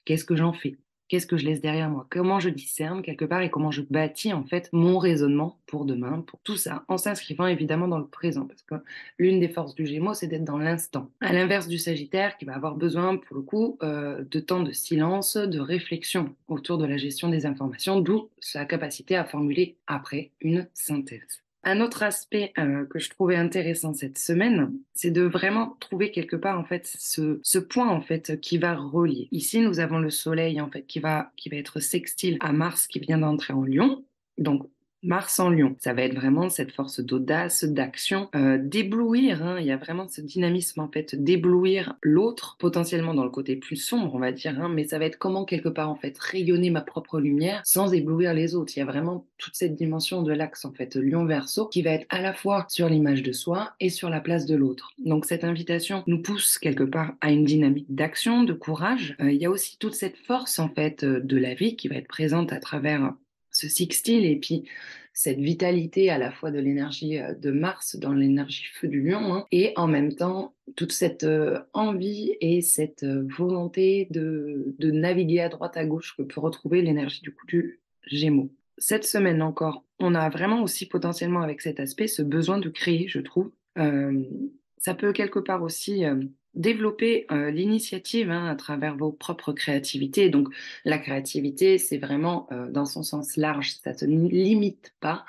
Qu'est-ce 0.05 0.25
que 0.25 0.35
j'en 0.35 0.53
fais? 0.53 0.77
Qu'est-ce 1.07 1.27
que 1.27 1.37
je 1.37 1.45
laisse 1.45 1.61
derrière 1.61 1.89
moi? 1.89 2.07
Comment 2.09 2.39
je 2.39 2.49
discerne 2.49 3.01
quelque 3.01 3.25
part 3.25 3.41
et 3.41 3.49
comment 3.49 3.71
je 3.71 3.81
bâtis 3.81 4.33
en 4.33 4.43
fait 4.43 4.69
mon 4.73 4.97
raisonnement 4.97 5.59
pour 5.67 5.85
demain, 5.85 6.21
pour 6.21 6.39
tout 6.39 6.57
ça, 6.57 6.83
en 6.87 6.97
s'inscrivant 6.97 7.47
évidemment 7.47 7.87
dans 7.87 7.99
le 7.99 8.07
présent, 8.07 8.45
parce 8.45 8.63
que 8.63 8.75
l'une 9.19 9.39
des 9.39 9.49
forces 9.49 9.75
du 9.75 9.85
Gémeaux, 9.85 10.13
c'est 10.13 10.27
d'être 10.27 10.43
dans 10.43 10.57
l'instant. 10.57 11.11
À 11.21 11.33
l'inverse 11.33 11.67
du 11.67 11.77
Sagittaire, 11.77 12.37
qui 12.37 12.45
va 12.45 12.55
avoir 12.55 12.75
besoin 12.75 13.17
pour 13.17 13.35
le 13.35 13.43
coup 13.43 13.77
euh, 13.83 14.23
de 14.29 14.39
temps 14.39 14.63
de 14.63 14.71
silence, 14.71 15.37
de 15.37 15.59
réflexion 15.59 16.35
autour 16.47 16.77
de 16.77 16.85
la 16.85 16.97
gestion 16.97 17.29
des 17.29 17.45
informations, 17.45 17.99
d'où 17.99 18.29
sa 18.39 18.65
capacité 18.65 19.15
à 19.15 19.25
formuler 19.25 19.77
après 19.87 20.31
une 20.41 20.67
synthèse. 20.73 21.44
Un 21.67 21.81
autre 21.81 22.03
aspect 22.03 22.53
euh, 22.59 22.85
que 22.85 22.99
je 22.99 23.09
trouvais 23.09 23.35
intéressant 23.35 23.95
cette 23.95 24.19
semaine, 24.19 24.71
c'est 24.93 25.09
de 25.09 25.23
vraiment 25.23 25.75
trouver 25.79 26.11
quelque 26.11 26.35
part 26.35 26.59
en 26.59 26.63
fait 26.63 26.85
ce, 26.85 27.39
ce, 27.41 27.57
point 27.57 27.89
en 27.89 28.01
fait 28.01 28.39
qui 28.39 28.59
va 28.59 28.75
relier. 28.75 29.27
Ici, 29.31 29.61
nous 29.61 29.79
avons 29.79 29.97
le 29.97 30.11
Soleil 30.11 30.61
en 30.61 30.69
fait 30.69 30.83
qui 30.83 30.99
va 30.99 31.31
qui 31.35 31.49
va 31.49 31.57
être 31.57 31.79
sextile 31.79 32.37
à 32.39 32.53
Mars 32.53 32.85
qui 32.85 32.99
vient 32.99 33.17
d'entrer 33.17 33.53
en 33.53 33.63
Lion. 33.63 34.05
Donc 34.37 34.69
Mars 35.05 35.39
en 35.39 35.49
Lion, 35.49 35.75
ça 35.79 35.93
va 35.93 36.01
être 36.01 36.15
vraiment 36.15 36.49
cette 36.49 36.71
force 36.71 36.99
d'audace, 36.99 37.63
d'action, 37.63 38.29
euh, 38.35 38.57
d'éblouir. 38.57 39.43
Hein. 39.43 39.59
Il 39.59 39.65
y 39.67 39.71
a 39.71 39.77
vraiment 39.77 40.07
ce 40.07 40.21
dynamisme 40.21 40.79
en 40.79 40.87
fait, 40.87 41.15
d'éblouir 41.15 41.95
l'autre, 42.01 42.57
potentiellement 42.59 43.13
dans 43.13 43.23
le 43.23 43.29
côté 43.29 43.55
plus 43.55 43.75
sombre, 43.75 44.15
on 44.15 44.19
va 44.19 44.31
dire. 44.31 44.59
Hein, 44.59 44.69
mais 44.69 44.85
ça 44.85 44.97
va 44.97 45.05
être 45.05 45.19
comment 45.19 45.45
quelque 45.45 45.69
part 45.69 45.89
en 45.89 45.95
fait 45.95 46.17
rayonner 46.17 46.71
ma 46.71 46.81
propre 46.81 47.19
lumière 47.19 47.61
sans 47.65 47.93
éblouir 47.93 48.33
les 48.33 48.55
autres. 48.55 48.73
Il 48.75 48.79
y 48.79 48.83
a 48.83 48.85
vraiment 48.85 49.27
toute 49.37 49.55
cette 49.55 49.75
dimension 49.75 50.23
de 50.23 50.33
l'axe 50.33 50.65
en 50.65 50.71
fait 50.71 50.95
Lion-Verso 50.95 51.67
qui 51.67 51.83
va 51.83 51.91
être 51.91 52.07
à 52.09 52.21
la 52.21 52.33
fois 52.33 52.65
sur 52.69 52.89
l'image 52.89 53.21
de 53.21 53.31
soi 53.31 53.73
et 53.79 53.89
sur 53.89 54.09
la 54.09 54.21
place 54.21 54.47
de 54.47 54.55
l'autre. 54.55 54.91
Donc 54.97 55.25
cette 55.25 55.43
invitation 55.43 56.03
nous 56.07 56.21
pousse 56.21 56.57
quelque 56.57 56.83
part 56.83 57.13
à 57.21 57.31
une 57.31 57.45
dynamique 57.45 57.93
d'action, 57.93 58.43
de 58.43 58.53
courage. 58.53 59.15
Euh, 59.21 59.31
il 59.31 59.39
y 59.39 59.45
a 59.45 59.51
aussi 59.51 59.77
toute 59.77 59.93
cette 59.93 60.17
force 60.17 60.57
en 60.57 60.69
fait 60.69 61.03
euh, 61.03 61.19
de 61.19 61.37
la 61.37 61.53
vie 61.53 61.75
qui 61.75 61.89
va 61.89 61.95
être 61.95 62.07
présente 62.07 62.51
à 62.51 62.59
travers 62.59 63.13
ce 63.51 63.69
sixtile 63.69 64.25
et 64.25 64.35
puis 64.35 64.65
cette 65.15 65.39
vitalité 65.39 66.09
à 66.09 66.17
la 66.17 66.29
fois 66.29 66.51
de 66.51 66.59
l'énergie 66.59 67.17
euh, 67.19 67.33
de 67.33 67.49
Mars 67.49 67.95
dans 67.95 68.13
l'énergie 68.13 68.65
feu 68.73 68.89
du 68.89 69.01
lion 69.01 69.33
hein, 69.33 69.45
et 69.51 69.71
en 69.77 69.87
même 69.87 70.13
temps 70.13 70.53
toute 70.75 70.91
cette 70.91 71.23
euh, 71.23 71.59
envie 71.71 72.35
et 72.41 72.61
cette 72.61 73.03
euh, 73.03 73.25
volonté 73.37 74.09
de, 74.11 74.75
de, 74.77 74.91
naviguer 74.91 75.39
à 75.39 75.49
droite 75.49 75.77
à 75.77 75.85
gauche 75.85 76.15
que 76.17 76.21
peut 76.21 76.41
retrouver 76.41 76.81
l'énergie 76.81 77.21
du 77.21 77.33
coup 77.33 77.47
du 77.47 77.79
Gémeaux. 78.05 78.51
Cette 78.77 79.05
semaine 79.05 79.41
encore, 79.41 79.85
on 79.99 80.15
a 80.15 80.29
vraiment 80.29 80.61
aussi 80.61 80.85
potentiellement 80.85 81.41
avec 81.41 81.61
cet 81.61 81.79
aspect 81.79 82.07
ce 82.07 82.21
besoin 82.21 82.59
de 82.59 82.67
créer, 82.67 83.07
je 83.07 83.19
trouve. 83.19 83.51
ça 84.77 84.93
peut 84.95 85.13
quelque 85.13 85.39
part 85.39 85.63
aussi 85.63 86.03
développer 86.55 87.25
euh, 87.31 87.51
l'initiative 87.51 88.31
hein, 88.31 88.47
à 88.47 88.55
travers 88.55 88.95
vos 88.95 89.11
propres 89.11 89.53
créativités. 89.53 90.29
Donc 90.29 90.49
la 90.85 90.97
créativité, 90.97 91.77
c'est 91.77 91.97
vraiment 91.97 92.47
euh, 92.51 92.69
dans 92.69 92.85
son 92.85 93.03
sens 93.03 93.37
large, 93.37 93.75
ça 93.83 93.91
ne 93.91 93.97
se 93.97 94.05
limite 94.05 94.93
pas 94.99 95.25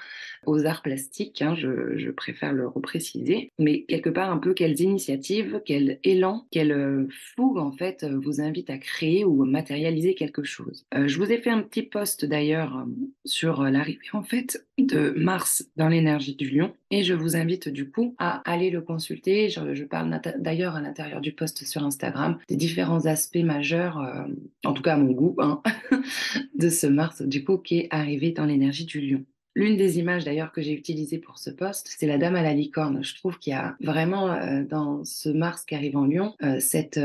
aux 0.47 0.65
arts 0.65 0.83
plastiques, 0.83 1.43
hein, 1.43 1.55
je, 1.57 2.11
préfère 2.11 2.53
le 2.53 2.69
repréciser, 2.69 3.51
mais 3.59 3.83
quelque 3.83 4.09
part 4.09 4.31
un 4.31 4.39
peu 4.39 4.55
quelles 4.55 4.81
initiatives, 4.81 5.61
quel 5.67 5.99
élan, 6.05 6.47
quelle 6.51 6.73
euh, 6.73 7.09
fougue 7.35 7.59
en 7.59 7.73
fait 7.73 8.05
vous 8.05 8.41
invite 8.41 8.71
à 8.71 8.79
créer 8.79 9.25
ou 9.25 9.45
matérialiser 9.45 10.15
quelque 10.15 10.45
chose. 10.45 10.87
je 10.95 11.19
vous 11.19 11.31
ai 11.33 11.39
fait 11.39 11.51
un 11.51 11.63
petit 11.63 11.83
post 11.83 12.25
d'ailleurs 12.25 12.87
sur 13.25 13.65
l'arrivée 13.65 14.07
en 14.13 14.23
fait 14.23 14.67
de 14.79 15.11
Mars 15.17 15.69
dans 15.77 15.89
l'énergie 15.89 16.37
du 16.37 16.49
lion 16.49 16.73
et 16.91 17.03
je 17.03 17.15
vous 17.15 17.37
invite 17.37 17.69
du 17.69 17.91
coup 17.91 18.15
à 18.19 18.39
aller 18.51 18.71
le 18.71 18.81
consulter. 18.81 19.49
Je, 19.49 19.85
parle 19.85 20.21
d'ailleurs 20.39 20.77
à 20.77 20.81
l'intérieur 20.81 21.21
du 21.21 21.33
post 21.33 21.65
sur 21.65 21.85
Instagram 21.85 22.39
des 22.49 22.57
différents 22.57 23.07
aspects 23.07 23.37
majeurs, 23.37 23.99
euh, 23.99 24.25
en 24.65 24.73
tout 24.73 24.83
cas 24.83 24.97
mon 24.97 25.13
goût, 25.13 25.37
hein, 25.39 25.63
de 26.55 26.69
ce 26.69 26.87
Mars 26.87 27.23
du 27.23 27.45
coup 27.45 27.59
qui 27.59 27.79
est 27.79 27.89
arrivé 27.91 28.33
dans 28.33 28.45
l'énergie 28.45 28.85
du 28.85 29.01
lion. 29.01 29.25
L'une 29.55 29.79
des 29.79 29.99
images 29.99 30.23
d'ailleurs 30.23 30.53
que 30.53 30.61
j'ai 30.61 30.75
utilisées 30.75 31.17
pour 31.17 31.39
ce 31.39 31.49
poste, 31.49 31.89
c'est 31.97 32.07
la 32.07 32.19
dame 32.19 32.37
à 32.37 32.43
la 32.43 32.53
licorne. 32.53 33.03
Je 33.03 33.15
trouve 33.15 33.39
qu'il 33.39 33.53
y 33.53 33.57
a 33.57 33.75
vraiment 33.81 34.31
euh, 34.31 34.63
dans 34.63 35.03
ce 35.05 35.31
Mars 35.31 35.65
qui 35.65 35.75
arrive 35.75 35.97
en 35.97 36.05
Lion 36.05 36.35
euh, 36.43 36.59
cette 36.61 37.01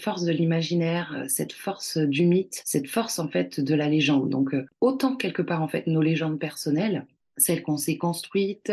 force 0.00 0.22
de 0.22 0.32
l'imaginaire, 0.32 1.24
cette 1.28 1.52
force 1.52 1.98
du 1.98 2.24
mythe, 2.24 2.62
cette 2.64 2.86
force 2.86 3.18
en 3.18 3.28
fait 3.28 3.58
de 3.58 3.74
la 3.74 3.88
légende. 3.88 4.30
Donc 4.30 4.54
autant 4.80 5.16
quelque 5.16 5.42
part 5.42 5.60
en 5.60 5.68
fait 5.68 5.88
nos 5.88 6.02
légendes 6.02 6.38
personnelles, 6.38 7.04
celles 7.36 7.62
qu'on 7.62 7.76
s'est 7.76 7.98
construites, 7.98 8.72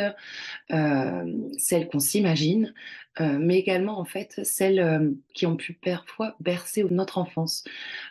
euh, 0.72 1.38
celles 1.58 1.88
qu'on 1.88 2.00
s'imagine, 2.00 2.74
euh, 3.20 3.38
mais 3.39 3.60
également 3.60 4.00
en 4.00 4.05
fait 4.05 4.39
celles 4.43 4.79
euh, 4.79 5.12
qui 5.36 5.46
ont 5.46 5.55
pu 5.55 5.74
parfois 5.74 6.36
bercer 6.39 6.84
notre 6.89 7.20
enfance. 7.20 7.63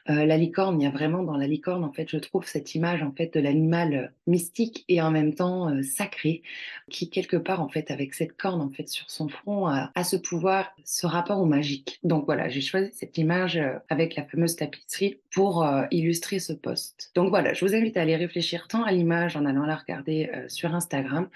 Euh, 0.09 0.25
la 0.25 0.37
licorne, 0.37 0.81
il 0.81 0.85
y 0.85 0.87
a 0.87 0.91
vraiment 0.91 1.25
dans 1.25 1.37
la 1.37 1.49
licorne 1.49 1.83
en 1.83 1.93
fait, 1.93 2.09
je 2.09 2.19
trouve 2.19 2.47
cette 2.47 2.77
image 2.77 3.03
en 3.03 3.11
fait 3.11 3.35
de 3.35 3.41
l'animal 3.41 3.95
euh, 3.95 4.07
mystique 4.29 4.85
et 4.89 5.03
en 5.03 5.11
même 5.11 5.35
temps 5.35 5.83
sacré, 5.83 6.43
qui 6.89 7.11
quelque 7.11 7.37
part 7.37 7.61
en 7.61 7.69
fait 7.69 7.91
avec 7.91 8.15
cette 8.15 8.37
corne 8.37 8.61
en 8.61 8.71
fait 8.71 8.89
sur 8.89 9.11
son 9.11 9.29
front 9.29 9.67
a, 9.67 9.91
a 9.95 10.05
ce 10.05 10.17
pouvoir, 10.17 10.73
ce 10.85 11.07
rapport 11.07 11.41
au 11.41 11.47
magique. 11.47 11.99
Donc 12.05 12.27
voilà, 12.27 12.49
j'ai 12.49 12.61
choisi 12.61 12.91
cette 12.93 13.19
image 13.19 13.61
avec 13.89 14.15
la 14.15 14.25
fameuse 14.25 14.55
tapisserie 14.57 15.19
pour 15.35 15.67
illustrer 15.91 16.39
ce 16.39 16.53
poste. 16.53 17.11
Donc 17.15 17.31
voilà, 17.31 17.55
je 17.55 17.65
vous 17.65 17.75
invite 17.75 17.97
à 17.97 18.03
aller 18.03 18.17
réfléchir 18.17 18.69
tant 18.69 18.85
à 18.85 18.93
l'image 18.93 19.37
en 19.37 19.45
allant 19.47 19.67
la 19.67 19.77
regarder 19.77 20.31
sur 20.49 20.75
Instagram 20.75 21.29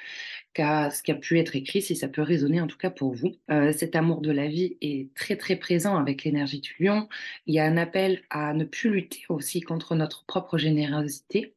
qu'à 0.53 0.91
ce 0.91 1.03
qui 1.03 1.11
a 1.11 1.15
pu 1.15 1.39
être 1.39 1.55
écrit, 1.57 1.83
si 1.83 1.97
ça 1.97 2.09
peut 2.09 2.23
résonner 2.23 2.61
en 2.61 2.67
tout 2.67 2.79
cas 2.79 2.91
pour 2.91 3.13
vous. 3.15 3.33
Euh, 3.51 3.73
cet 3.73 3.95
amour 3.97 4.21
de 4.21 4.31
la 4.31 4.49
vie 4.49 4.77
est 4.81 5.13
très 5.15 5.37
très 5.37 5.57
présent 5.57 5.97
avec 5.97 6.25
l'énergie 6.25 6.61
du 6.61 6.75
lion. 6.81 7.09
Il 7.47 7.55
y 7.55 7.59
a 7.59 7.65
un 7.65 7.77
appel 7.77 8.23
à 8.31 8.55
ne 8.55 8.65
plus 8.65 8.91
lutter 8.91 9.23
aussi 9.29 9.61
contre 9.61 9.95
notre 9.95 10.25
propre 10.25 10.59
générosité. 10.59 11.53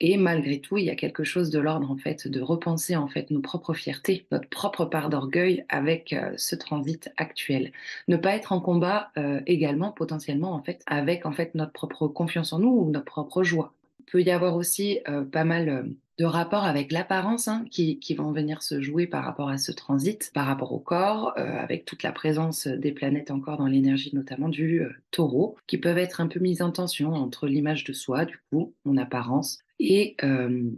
Et 0.00 0.18
malgré 0.18 0.60
tout, 0.60 0.76
il 0.76 0.84
y 0.84 0.90
a 0.90 0.94
quelque 0.94 1.24
chose 1.24 1.48
de 1.50 1.58
l'ordre 1.58 1.90
en 1.90 1.96
fait 1.96 2.28
de 2.28 2.40
repenser 2.42 2.94
en 2.94 3.08
fait 3.08 3.30
nos 3.30 3.40
propres 3.40 3.72
fiertés, 3.72 4.26
notre 4.30 4.48
propre 4.48 4.84
part 4.84 5.08
d'orgueil 5.08 5.64
avec 5.70 6.12
euh, 6.12 6.34
ce 6.36 6.54
transit 6.56 7.10
actuel. 7.16 7.72
Ne 8.06 8.18
pas 8.18 8.36
être 8.36 8.52
en 8.52 8.60
combat 8.60 9.10
euh, 9.16 9.40
également 9.46 9.92
potentiellement 9.92 10.52
en 10.52 10.62
fait 10.62 10.82
avec 10.86 11.24
en 11.24 11.32
fait 11.32 11.54
notre 11.54 11.72
propre 11.72 12.06
confiance 12.06 12.52
en 12.52 12.58
nous 12.58 12.68
ou 12.68 12.90
notre 12.90 13.06
propre 13.06 13.42
joie. 13.42 13.72
Il 14.00 14.04
peut 14.12 14.22
y 14.22 14.30
avoir 14.30 14.56
aussi 14.56 15.00
euh, 15.08 15.24
pas 15.24 15.44
mal 15.44 15.68
euh, 15.68 15.82
de 16.18 16.24
rapports 16.24 16.64
avec 16.64 16.92
l'apparence 16.92 17.46
hein, 17.48 17.64
qui, 17.70 18.14
vont 18.16 18.32
venir 18.32 18.62
se 18.62 18.80
jouer 18.80 19.06
par 19.06 19.24
rapport 19.24 19.50
à 19.50 19.58
ce 19.58 19.70
transit, 19.70 20.30
par 20.32 20.46
rapport 20.46 20.72
au 20.72 20.78
corps, 20.78 21.34
euh, 21.36 21.58
avec 21.58 21.84
toute 21.84 22.02
la 22.02 22.12
présence 22.12 22.66
des 22.66 22.92
planètes 22.92 23.30
encore 23.30 23.58
dans 23.58 23.66
l'énergie, 23.66 24.14
notamment 24.14 24.48
du 24.48 24.80
euh, 24.80 24.92
taureau, 25.10 25.56
qui 25.66 25.76
peuvent 25.76 25.98
être 25.98 26.20
un 26.20 26.28
peu 26.28 26.40
mises 26.40 26.62
en 26.62 26.72
tension 26.72 27.12
entre 27.12 27.46
l'image 27.46 27.84
de 27.84 27.92
soi, 27.92 28.24
du 28.24 28.38
coup, 28.50 28.74
mon 28.84 28.96
apparence, 28.96 29.58
et 29.78 30.16
euh, 30.22 30.70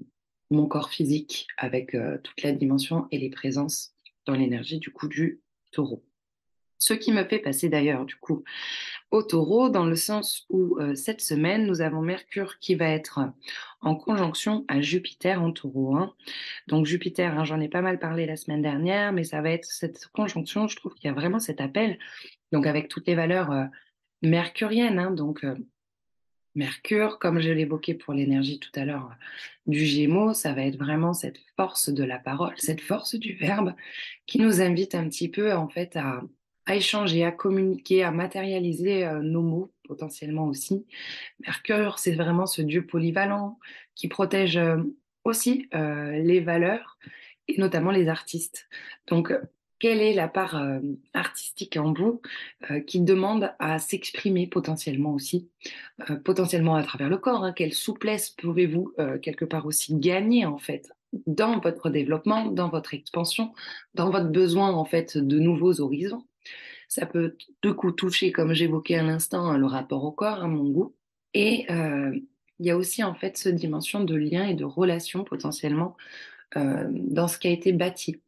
mon 0.50 0.66
corps 0.66 0.90
physique, 0.90 1.46
avec 1.56 1.96
toute 2.24 2.42
la 2.42 2.52
dimension 2.52 3.06
et 3.10 3.18
les 3.18 3.30
présences 3.30 3.92
dans 4.26 4.34
l'énergie, 4.34 4.78
du 4.78 4.90
coup, 4.90 5.06
du 5.06 5.40
taureau. 5.70 6.07
Ce 6.78 6.94
qui 6.94 7.12
me 7.12 7.24
fait 7.24 7.40
passer 7.40 7.68
d'ailleurs, 7.68 8.04
du 8.04 8.14
coup, 8.16 8.44
au 9.10 9.22
taureau, 9.22 9.68
dans 9.68 9.84
le 9.84 9.96
sens 9.96 10.46
où 10.48 10.78
euh, 10.78 10.94
cette 10.94 11.20
semaine, 11.20 11.66
nous 11.66 11.80
avons 11.80 12.02
Mercure 12.02 12.58
qui 12.60 12.76
va 12.76 12.88
être 12.88 13.20
en 13.80 13.96
conjonction 13.96 14.64
à 14.68 14.80
Jupiter 14.80 15.42
en 15.42 15.50
taureau. 15.50 15.96
Hein. 15.96 16.14
Donc 16.68 16.86
Jupiter, 16.86 17.36
hein, 17.38 17.44
j'en 17.44 17.60
ai 17.60 17.68
pas 17.68 17.82
mal 17.82 17.98
parlé 17.98 18.26
la 18.26 18.36
semaine 18.36 18.62
dernière, 18.62 19.12
mais 19.12 19.24
ça 19.24 19.40
va 19.42 19.50
être 19.50 19.64
cette 19.64 20.06
conjonction, 20.08 20.68
je 20.68 20.76
trouve 20.76 20.94
qu'il 20.94 21.06
y 21.06 21.10
a 21.10 21.14
vraiment 21.14 21.40
cet 21.40 21.60
appel, 21.60 21.98
donc 22.52 22.66
avec 22.66 22.88
toutes 22.88 23.08
les 23.08 23.14
valeurs 23.14 23.50
euh, 23.50 23.64
mercuriennes. 24.22 24.98
Hein, 24.98 25.10
donc 25.10 25.44
euh, 25.44 25.56
Mercure, 26.54 27.18
comme 27.18 27.40
je 27.40 27.50
l'évoquais 27.50 27.94
pour 27.94 28.14
l'énergie 28.14 28.58
tout 28.58 28.72
à 28.74 28.84
l'heure 28.84 29.10
du 29.66 29.84
Gémeaux, 29.84 30.34
ça 30.34 30.52
va 30.52 30.62
être 30.62 30.76
vraiment 30.76 31.12
cette 31.12 31.38
force 31.56 31.88
de 31.88 32.02
la 32.02 32.18
parole, 32.18 32.54
cette 32.56 32.80
force 32.80 33.14
du 33.14 33.34
verbe 33.34 33.74
qui 34.26 34.40
nous 34.40 34.60
invite 34.60 34.94
un 34.94 35.08
petit 35.08 35.28
peu 35.28 35.52
en 35.54 35.68
fait 35.68 35.96
à 35.96 36.22
à 36.68 36.76
échanger, 36.76 37.24
à 37.24 37.32
communiquer, 37.32 38.04
à 38.04 38.10
matérialiser 38.10 39.06
euh, 39.06 39.22
nos 39.22 39.40
mots 39.40 39.72
potentiellement 39.84 40.46
aussi. 40.46 40.86
Mercure, 41.40 41.98
c'est 41.98 42.14
vraiment 42.14 42.44
ce 42.44 42.60
dieu 42.60 42.86
polyvalent 42.86 43.58
qui 43.94 44.06
protège 44.06 44.58
euh, 44.58 44.76
aussi 45.24 45.66
euh, 45.74 46.12
les 46.18 46.40
valeurs 46.40 46.98
et 47.48 47.58
notamment 47.58 47.90
les 47.90 48.08
artistes. 48.08 48.68
Donc, 49.06 49.32
quelle 49.78 50.02
est 50.02 50.12
la 50.12 50.28
part 50.28 50.60
artistique 51.14 51.76
en 51.76 51.92
vous 51.92 52.20
qui 52.88 53.00
demande 53.00 53.54
à 53.60 53.78
s'exprimer 53.78 54.48
potentiellement 54.48 55.14
aussi, 55.14 55.48
potentiellement 56.24 56.74
à 56.74 56.82
travers 56.82 57.08
le 57.08 57.16
corps 57.16 57.44
hein, 57.44 57.52
Quelle 57.52 57.72
souplesse 57.72 58.30
pouvez-vous 58.30 58.92
quelque 59.22 59.44
part 59.44 59.66
aussi 59.66 59.94
gagner 59.94 60.44
en 60.46 60.58
fait 60.58 60.90
dans 61.28 61.60
votre 61.60 61.90
développement, 61.90 62.46
dans 62.46 62.68
votre 62.68 62.92
expansion, 62.92 63.52
dans 63.94 64.10
votre 64.10 64.30
besoin 64.30 64.72
en 64.72 64.84
fait 64.84 65.16
de 65.16 65.38
nouveaux 65.38 65.80
horizons? 65.80 66.26
Ça 66.88 67.06
peut 67.06 67.36
de 67.62 67.70
coup 67.70 67.92
toucher, 67.92 68.32
comme 68.32 68.54
j'évoquais 68.54 68.96
à 68.96 69.02
l'instant, 69.02 69.46
hein, 69.46 69.58
le 69.58 69.66
rapport 69.66 70.04
au 70.04 70.12
corps, 70.12 70.42
à 70.42 70.48
mon 70.48 70.68
goût. 70.70 70.94
Et 71.34 71.66
euh, 71.70 72.18
il 72.58 72.66
y 72.66 72.70
a 72.70 72.76
aussi 72.76 73.04
en 73.04 73.14
fait 73.14 73.36
cette 73.36 73.56
dimension 73.56 74.02
de 74.04 74.14
lien 74.14 74.46
et 74.46 74.54
de 74.54 74.64
relation 74.64 75.24
potentiellement 75.24 75.96
euh, 76.56 76.86
dans 76.90 77.28
ce 77.28 77.38
qui 77.38 77.48
a 77.48 77.50
été 77.50 77.72
bâti 77.72 78.20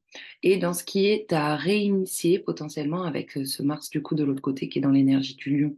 et 0.42 0.58
dans 0.58 0.72
ce 0.72 0.84
qui 0.84 1.06
est 1.06 1.32
à 1.32 1.56
réinitier 1.56 2.38
potentiellement 2.38 3.04
avec 3.04 3.36
euh, 3.36 3.44
ce 3.44 3.62
Mars 3.62 3.90
du 3.90 4.02
coup 4.02 4.14
de 4.14 4.24
l'autre 4.24 4.42
côté 4.42 4.68
qui 4.68 4.78
est 4.78 4.82
dans 4.82 4.90
l'énergie 4.90 5.36
du 5.36 5.58
lion. 5.58 5.76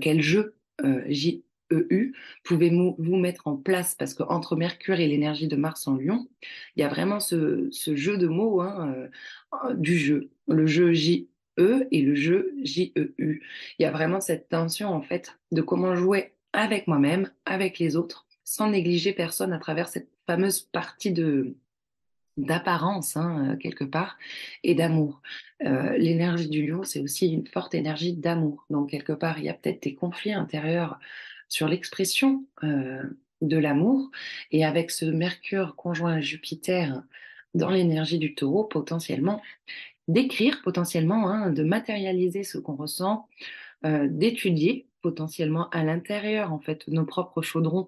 Quel 0.00 0.20
jeu 0.22 0.56
euh, 0.84 1.04
J-E-U 1.06 2.14
pouvez-vous 2.42 2.96
vous 2.98 3.16
mettre 3.16 3.46
en 3.46 3.56
place? 3.56 3.94
Parce 3.94 4.12
qu'entre 4.12 4.56
Mercure 4.56 4.98
et 4.98 5.06
l'énergie 5.06 5.46
de 5.46 5.54
Mars 5.54 5.86
en 5.86 5.94
lion, 5.94 6.28
il 6.74 6.80
y 6.80 6.82
a 6.82 6.88
vraiment 6.88 7.20
ce, 7.20 7.68
jeu 7.72 8.18
de 8.18 8.26
mots 8.26 8.60
hein, 8.60 9.08
du 9.74 9.96
jeu. 9.96 10.30
Le 10.48 10.66
jeu 10.66 10.92
J 10.92 11.28
E 11.58 11.86
et 11.90 12.02
le 12.02 12.14
jeu 12.14 12.54
J-E-U. 12.62 13.42
Il 13.78 13.82
y 13.82 13.86
a 13.86 13.90
vraiment 13.90 14.20
cette 14.20 14.48
tension 14.48 14.88
en 14.90 15.02
fait 15.02 15.38
de 15.52 15.62
comment 15.62 15.94
jouer 15.94 16.32
avec 16.52 16.86
moi-même, 16.86 17.30
avec 17.44 17.78
les 17.78 17.96
autres, 17.96 18.26
sans 18.44 18.70
négliger 18.70 19.12
personne 19.12 19.52
à 19.52 19.58
travers 19.58 19.88
cette 19.88 20.08
fameuse 20.26 20.60
partie 20.60 21.12
de 21.12 21.56
d'apparence 22.38 23.16
hein, 23.16 23.56
quelque 23.60 23.84
part 23.84 24.16
et 24.62 24.74
d'amour. 24.74 25.20
Euh, 25.64 25.98
l'énergie 25.98 26.48
du 26.48 26.66
lion, 26.66 26.84
c'est 26.84 27.00
aussi 27.00 27.32
une 27.32 27.46
forte 27.46 27.74
énergie 27.74 28.12
d'amour. 28.12 28.64
Donc 28.70 28.90
quelque 28.90 29.12
part, 29.12 29.38
il 29.38 29.44
y 29.44 29.48
a 29.48 29.54
peut-être 29.54 29.82
des 29.82 29.94
conflits 29.94 30.32
intérieurs 30.32 31.00
sur 31.48 31.66
l'expression 31.66 32.44
euh, 32.62 33.02
de 33.42 33.56
l'amour 33.56 34.10
et 34.52 34.64
avec 34.64 34.90
ce 34.90 35.04
Mercure 35.04 35.74
conjoint 35.76 36.20
Jupiter 36.20 37.02
dans 37.54 37.70
l'énergie 37.70 38.18
du 38.18 38.34
taureau, 38.34 38.64
potentiellement, 38.64 39.42
d'écrire 40.08 40.62
potentiellement, 40.62 41.28
hein, 41.28 41.50
de 41.50 41.62
matérialiser 41.62 42.42
ce 42.42 42.58
qu'on 42.58 42.74
ressent, 42.74 43.28
euh, 43.84 44.08
d'étudier 44.10 44.86
potentiellement 45.02 45.70
à 45.70 45.84
l'intérieur 45.84 46.52
en 46.52 46.58
fait 46.58 46.88
nos 46.88 47.04
propres 47.04 47.42
chaudrons 47.42 47.86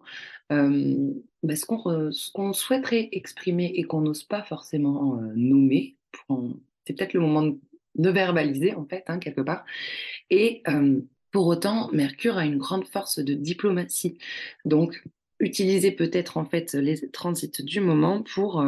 euh, 0.52 1.12
bah, 1.42 1.56
ce 1.56 1.66
qu'on 1.66 2.52
qu 2.52 2.54
souhaiterait 2.56 3.08
exprimer 3.10 3.72
et 3.74 3.82
qu'on 3.82 4.02
n'ose 4.02 4.22
pas 4.22 4.44
forcément 4.44 5.18
euh, 5.18 5.32
nommer. 5.34 5.96
C'est 6.86 6.94
peut-être 6.94 7.14
le 7.14 7.20
moment 7.20 7.42
de, 7.42 8.10
verbaliser 8.10 8.74
en 8.74 8.84
fait 8.84 9.02
hein, 9.08 9.18
quelque 9.18 9.40
part. 9.40 9.64
Et 10.30 10.62
pour 11.32 11.46
autant, 11.48 11.90
Mercure 11.92 12.38
a 12.38 12.44
une 12.44 12.58
grande 12.58 12.86
force 12.86 13.18
de 13.18 13.34
diplomatie. 13.34 14.18
Donc 14.64 15.02
utiliser 15.40 15.90
peut-être 15.90 16.36
en 16.36 16.44
fait 16.44 16.74
les 16.74 17.10
transits 17.10 17.62
du 17.64 17.80
moment 17.80 18.22
pour 18.22 18.64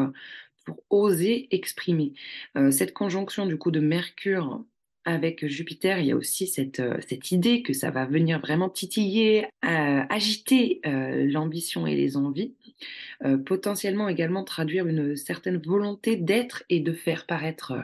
pour 0.64 0.82
oser 0.90 1.48
exprimer. 1.50 2.12
Euh, 2.56 2.70
cette 2.70 2.92
conjonction 2.92 3.46
du 3.46 3.56
coup 3.56 3.70
de 3.70 3.80
Mercure 3.80 4.64
avec 5.04 5.44
Jupiter, 5.46 5.98
il 5.98 6.06
y 6.06 6.12
a 6.12 6.16
aussi 6.16 6.46
cette, 6.46 6.78
euh, 6.78 6.96
cette 7.08 7.32
idée 7.32 7.62
que 7.62 7.72
ça 7.72 7.90
va 7.90 8.06
venir 8.06 8.38
vraiment 8.40 8.68
titiller, 8.68 9.46
euh, 9.64 10.02
agiter 10.08 10.80
l'ambition 10.84 11.86
et 11.86 11.96
les 11.96 12.16
envies, 12.16 12.54
potentiellement 13.44 14.08
également 14.08 14.44
traduire 14.44 14.86
une 14.86 15.16
certaine 15.16 15.58
volonté 15.58 16.16
d'être 16.16 16.64
et 16.68 16.80
de 16.80 16.92
faire 16.92 17.26
paraître 17.26 17.74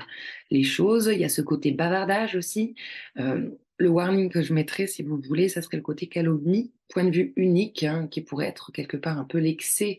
les 0.50 0.64
choses. 0.64 1.11
Il 1.12 1.20
y 1.20 1.25
a 1.25 1.28
ce 1.28 1.42
côté 1.42 1.73
bavardage 1.73 2.37
aussi. 2.37 2.75
le 3.16 3.88
warning 3.88 4.28
que 4.28 4.42
je 4.42 4.52
mettrais, 4.52 4.87
si 4.87 5.02
vous 5.02 5.20
voulez, 5.20 5.49
ça 5.49 5.62
serait 5.62 5.76
le 5.76 5.82
côté 5.82 6.08
calomnie, 6.08 6.73
point 6.88 7.04
de 7.04 7.11
vue 7.11 7.32
unique, 7.37 7.85
hein, 7.85 8.08
qui 8.08 8.20
pourrait 8.20 8.49
être 8.49 8.73
quelque 8.73 8.97
part 8.97 9.18
un 9.18 9.25
peu 9.25 9.38
l'excès 9.38 9.99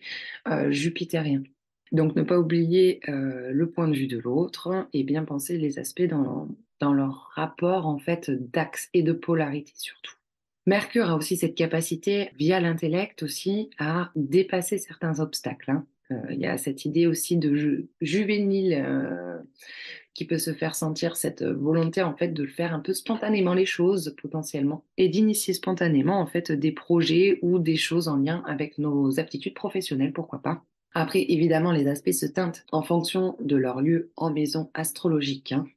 jupitérien. 0.70 1.44
Donc 1.92 2.16
ne 2.16 2.24
pas 2.24 2.40
oublier 2.40 3.00
euh, 3.10 3.52
le 3.52 3.70
point 3.70 3.88
de 3.88 3.96
vue 3.96 4.08
de 4.08 4.20
l'autre 4.20 4.88
et 4.94 5.04
bien 5.04 5.24
penser 5.24 5.58
les 5.58 5.80
aspects 5.80 6.04
dans, 6.04 6.48
leur 6.82 7.32
rapport 7.34 7.88
en 7.88 7.98
fait 7.98 8.32
d'axe 8.32 8.90
et 8.94 9.04
de 9.04 9.12
polarité 9.12 9.74
surtout. 9.76 10.14
Mercure 10.66 11.10
a 11.10 11.16
aussi 11.16 11.36
cette 11.36 11.56
capacité, 11.56 12.30
via 12.38 12.60
l'intellect 12.60 13.24
aussi, 13.24 13.70
à 13.80 14.12
dépasser 14.16 14.78
certains 14.78 15.20
obstacles. 15.20 15.72
Hein. 15.72 15.86
Euh, 16.12 16.22
il 16.30 16.40
y 16.40 16.46
a 16.46 16.58
cette 16.58 16.86
idée 16.86 17.08
aussi 17.08 17.38
de 17.38 17.56
ju 17.56 17.90
juvénile 18.02 18.84
euh, 18.86 19.40
qui 20.14 20.26
peut 20.26 20.38
se 20.38 20.54
faire 20.54 20.76
sentir 20.76 21.16
cette 21.16 21.44
volonté 21.44 22.04
en 22.04 22.16
fait 22.16 22.30
de 22.30 22.46
faire 22.46 22.74
un 22.74 22.80
peu 22.80 22.94
spontanément 22.94 23.54
les 23.54 23.66
choses 23.66 24.16
potentiellement 24.22 24.84
et 24.98 25.08
d'initier 25.08 25.54
spontanément 25.54 26.20
en 26.20 26.28
fait 26.28 26.52
des 26.52 26.72
projets 26.72 27.40
ou 27.42 27.58
des 27.58 27.78
choses 27.78 28.08
en 28.08 28.18
lien 28.18 28.44
avec 28.46 28.78
nos 28.78 29.20
aptitudes 29.20 29.54
professionnelles, 29.54 30.14
pourquoi 30.14 30.42
pas. 30.42 30.64
Après, 30.94 31.26
évidemment, 31.30 31.72
les 31.72 31.88
aspects 31.88 32.12
se 32.12 32.26
teintent 32.26 32.66
en 32.72 32.82
fonction 32.82 33.36
de 33.40 33.56
leur 33.56 33.82
lieu 33.82 34.12
en 34.16 34.32
maison 34.32 34.70
astrologique. 34.74 35.52
Hein. 35.52 35.68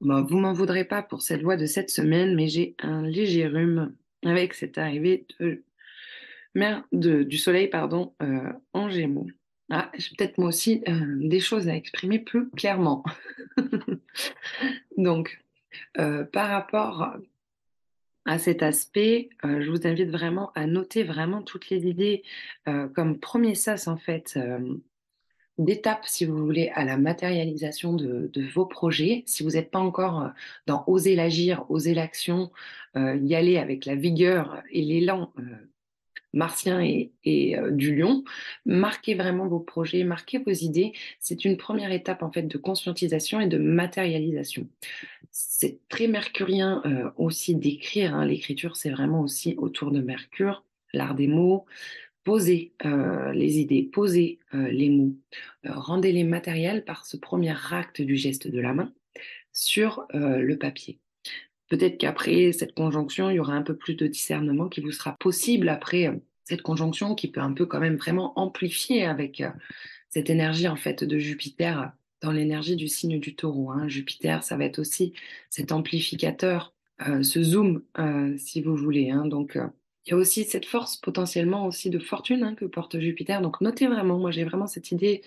Bon, 0.00 0.22
vous 0.22 0.38
m'en 0.38 0.52
voudrez 0.52 0.84
pas 0.84 1.02
pour 1.02 1.22
cette 1.22 1.42
loi 1.42 1.56
de 1.56 1.66
cette 1.66 1.90
semaine, 1.90 2.34
mais 2.34 2.48
j'ai 2.48 2.74
un 2.80 3.02
léger 3.02 3.46
rhume 3.46 3.94
avec 4.22 4.54
cette 4.54 4.78
arrivée 4.78 5.26
de, 5.40 7.22
du 7.22 7.38
soleil 7.38 7.68
pardon, 7.68 8.12
euh, 8.22 8.52
en 8.72 8.90
gémeaux. 8.90 9.28
Ah, 9.70 9.90
j'ai 9.96 10.14
peut-être 10.16 10.36
moi 10.36 10.48
aussi 10.48 10.82
euh, 10.88 11.16
des 11.20 11.40
choses 11.40 11.68
à 11.68 11.74
exprimer 11.74 12.18
plus 12.18 12.50
clairement. 12.50 13.02
Donc, 14.98 15.42
euh, 15.98 16.24
par 16.24 16.50
rapport 16.50 17.16
à 18.26 18.38
cet 18.38 18.62
aspect, 18.62 19.28
euh, 19.44 19.62
je 19.62 19.70
vous 19.70 19.86
invite 19.86 20.10
vraiment 20.10 20.52
à 20.54 20.66
noter 20.66 21.02
vraiment 21.04 21.42
toutes 21.42 21.68
les 21.70 21.86
idées 21.86 22.22
euh, 22.68 22.88
comme 22.88 23.18
premier 23.20 23.54
sas 23.54 23.86
en 23.88 23.96
fait 23.96 24.34
euh, 24.36 24.76
d'étape, 25.58 26.06
si 26.06 26.24
vous 26.24 26.36
voulez, 26.38 26.70
à 26.74 26.84
la 26.84 26.96
matérialisation 26.96 27.92
de, 27.94 28.30
de 28.32 28.42
vos 28.48 28.66
projets. 28.66 29.22
Si 29.26 29.42
vous 29.42 29.50
n'êtes 29.52 29.70
pas 29.70 29.78
encore 29.78 30.22
euh, 30.22 30.28
dans 30.66 30.84
oser 30.86 31.16
l'agir, 31.16 31.64
oser 31.70 31.94
l'action, 31.94 32.50
euh, 32.96 33.16
y 33.16 33.34
aller 33.34 33.58
avec 33.58 33.84
la 33.86 33.94
vigueur 33.94 34.62
et 34.70 34.82
l'élan 34.82 35.32
euh, 35.38 35.42
martien 36.34 36.80
et, 36.80 37.12
euh, 37.56 37.70
du 37.70 37.96
lion, 37.96 38.24
marquez 38.66 39.14
vraiment 39.14 39.46
vos 39.46 39.60
projets, 39.60 40.04
marquez 40.04 40.38
vos 40.38 40.50
idées. 40.50 40.92
C'est 41.20 41.44
une 41.44 41.56
première 41.56 41.92
étape 41.92 42.22
en 42.22 42.30
fait 42.30 42.42
de 42.42 42.58
conscientisation 42.58 43.40
et 43.40 43.46
de 43.46 43.58
matérialisation. 43.58 44.68
C'est 45.30 45.80
très 45.88 46.06
mercurien 46.06 46.82
euh, 46.84 47.10
aussi 47.16 47.54
d'écrire. 47.54 48.14
hein. 48.14 48.26
L'écriture, 48.26 48.76
c'est 48.76 48.90
vraiment 48.90 49.22
aussi 49.22 49.54
autour 49.56 49.90
de 49.90 50.00
Mercure, 50.00 50.64
l'art 50.92 51.14
des 51.14 51.28
mots. 51.28 51.64
Posez 52.24 52.72
euh, 52.84 53.32
les 53.32 53.58
idées, 53.58 53.82
posez 53.82 54.38
les 54.52 54.88
mots, 54.88 55.14
rendez-les 55.64 56.24
matériels 56.24 56.84
par 56.84 57.04
ce 57.04 57.18
premier 57.18 57.54
acte 57.70 58.00
du 58.00 58.16
geste 58.16 58.48
de 58.48 58.60
la 58.60 58.72
main 58.72 58.92
sur 59.52 60.06
le 60.14 60.54
papier. 60.54 60.98
Peut-être 61.68 61.98
qu'après 61.98 62.52
cette 62.52 62.74
conjonction, 62.74 63.30
il 63.30 63.36
y 63.36 63.40
aura 63.40 63.54
un 63.54 63.62
peu 63.62 63.76
plus 63.76 63.94
de 63.94 64.06
discernement 64.06 64.68
qui 64.68 64.80
vous 64.80 64.92
sera 64.92 65.16
possible 65.18 65.68
après 65.68 66.08
euh, 66.08 66.14
cette 66.44 66.62
conjonction 66.62 67.14
qui 67.14 67.30
peut 67.30 67.40
un 67.40 67.52
peu 67.52 67.66
quand 67.66 67.80
même 67.80 67.96
vraiment 67.96 68.38
amplifier 68.38 69.04
avec 69.04 69.40
euh, 69.40 69.48
cette 70.10 70.30
énergie 70.30 70.68
en 70.68 70.76
fait 70.76 71.04
de 71.04 71.18
Jupiter 71.18 71.92
dans 72.20 72.32
l'énergie 72.32 72.76
du 72.76 72.88
signe 72.88 73.18
du 73.18 73.34
taureau. 73.34 73.70
hein. 73.70 73.88
Jupiter, 73.88 74.42
ça 74.44 74.56
va 74.56 74.64
être 74.64 74.78
aussi 74.78 75.12
cet 75.50 75.72
amplificateur, 75.72 76.74
euh, 77.08 77.22
ce 77.22 77.42
zoom, 77.42 77.82
si 78.38 78.62
vous 78.62 78.76
voulez. 78.76 79.10
hein. 79.10 79.26
Donc, 79.26 79.58
il 80.06 80.10
y 80.10 80.12
a 80.12 80.16
aussi 80.16 80.44
cette 80.44 80.66
force 80.66 80.96
potentiellement 80.96 81.66
aussi 81.66 81.90
de 81.90 81.98
fortune 81.98 82.42
hein, 82.44 82.54
que 82.54 82.64
porte 82.66 82.98
Jupiter. 82.98 83.40
Donc, 83.40 83.60
notez 83.60 83.86
vraiment, 83.86 84.18
moi 84.18 84.30
j'ai 84.30 84.44
vraiment 84.44 84.66
cette 84.66 84.90
idée, 84.92 85.22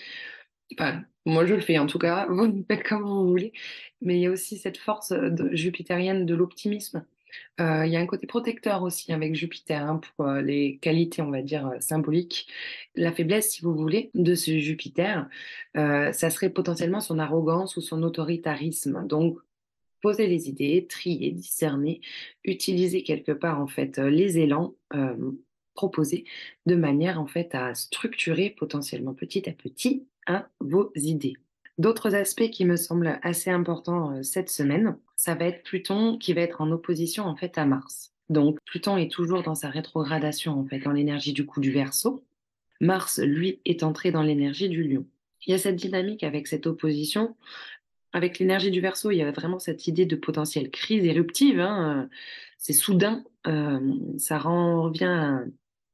moi 1.25 1.45
je 1.45 1.53
le 1.53 1.61
fais 1.61 1.77
en 1.77 1.87
tout 1.87 1.99
cas, 1.99 2.25
vous 2.29 2.45
le 2.45 2.63
faites 2.67 2.83
comme 2.87 3.03
vous 3.03 3.27
voulez, 3.27 3.53
mais 4.01 4.17
il 4.17 4.21
y 4.21 4.25
a 4.27 4.31
aussi 4.31 4.57
cette 4.57 4.77
force 4.77 5.11
euh, 5.11 5.29
de- 5.29 5.55
jupitérienne 5.55 6.25
de 6.25 6.35
l'optimisme. 6.35 7.05
Euh, 7.59 7.85
il 7.85 7.91
y 7.91 7.97
a 7.97 7.99
un 7.99 8.05
côté 8.07 8.25
protecteur 8.25 8.83
aussi 8.83 9.11
avec 9.13 9.35
Jupiter 9.35 9.83
hein, 9.83 9.97
pour 10.15 10.27
euh, 10.27 10.41
les 10.41 10.77
qualités, 10.77 11.21
on 11.21 11.29
va 11.29 11.41
dire, 11.41 11.71
symboliques. 11.81 12.47
La 12.95 13.11
faiblesse, 13.11 13.51
si 13.51 13.61
vous 13.61 13.75
voulez, 13.75 14.09
de 14.15 14.33
ce 14.33 14.57
Jupiter, 14.59 15.27
ça 15.75 16.29
serait 16.29 16.49
potentiellement 16.49 17.01
son 17.01 17.19
arrogance 17.19 17.77
ou 17.77 17.81
son 17.81 18.01
autoritarisme. 18.03 19.05
Donc, 19.07 19.37
poser 20.01 20.27
les 20.27 20.49
idées, 20.49 20.87
trier, 20.87 21.31
discerner, 21.31 22.01
utiliser 22.43 23.03
quelque 23.03 23.33
part 23.33 23.59
en 23.59 23.67
fait 23.67 23.97
les 23.97 24.39
élans 24.39 24.75
proposés 25.75 26.25
de 26.65 26.75
manière 26.75 27.21
en 27.21 27.27
fait 27.27 27.53
à 27.55 27.75
structurer 27.75 28.49
potentiellement 28.57 29.13
petit 29.13 29.47
à 29.49 29.53
petit 29.53 30.07
vos 30.59 30.91
idées. 30.95 31.33
D'autres 31.77 32.15
aspects 32.15 32.49
qui 32.49 32.65
me 32.65 32.75
semblent 32.75 33.19
assez 33.21 33.51
importants 33.51 34.11
euh, 34.11 34.23
cette 34.23 34.49
semaine, 34.49 34.97
ça 35.15 35.35
va 35.35 35.45
être 35.45 35.63
Pluton 35.63 36.17
qui 36.17 36.33
va 36.33 36.41
être 36.41 36.61
en 36.61 36.71
opposition 36.71 37.25
en 37.25 37.35
fait 37.35 37.57
à 37.57 37.65
Mars. 37.65 38.13
Donc 38.29 38.57
Pluton 38.65 38.97
est 38.97 39.11
toujours 39.11 39.43
dans 39.43 39.55
sa 39.55 39.69
rétrogradation 39.69 40.59
en 40.59 40.65
fait 40.65 40.79
dans 40.79 40.91
l'énergie 40.91 41.33
du 41.33 41.45
coup 41.45 41.61
du 41.61 41.71
Verseau. 41.71 42.23
Mars 42.81 43.19
lui 43.19 43.59
est 43.65 43.83
entré 43.83 44.11
dans 44.11 44.23
l'énergie 44.23 44.69
du 44.69 44.83
Lion. 44.83 45.05
Il 45.45 45.51
y 45.51 45.53
a 45.53 45.59
cette 45.59 45.75
dynamique 45.75 46.23
avec 46.23 46.47
cette 46.47 46.67
opposition 46.67 47.35
avec 48.13 48.39
l'énergie 48.39 48.71
du 48.71 48.81
Verseau, 48.81 49.11
il 49.11 49.17
y 49.17 49.21
a 49.21 49.31
vraiment 49.31 49.59
cette 49.59 49.87
idée 49.87 50.05
de 50.05 50.15
potentielle 50.15 50.71
crise 50.71 51.05
éruptive. 51.05 51.59
hein, 51.59 52.05
euh, 52.05 52.07
C'est 52.57 52.73
soudain, 52.73 53.23
euh, 53.45 53.93
ça 54.17 54.39
revient 54.39 55.03
à, 55.05 55.41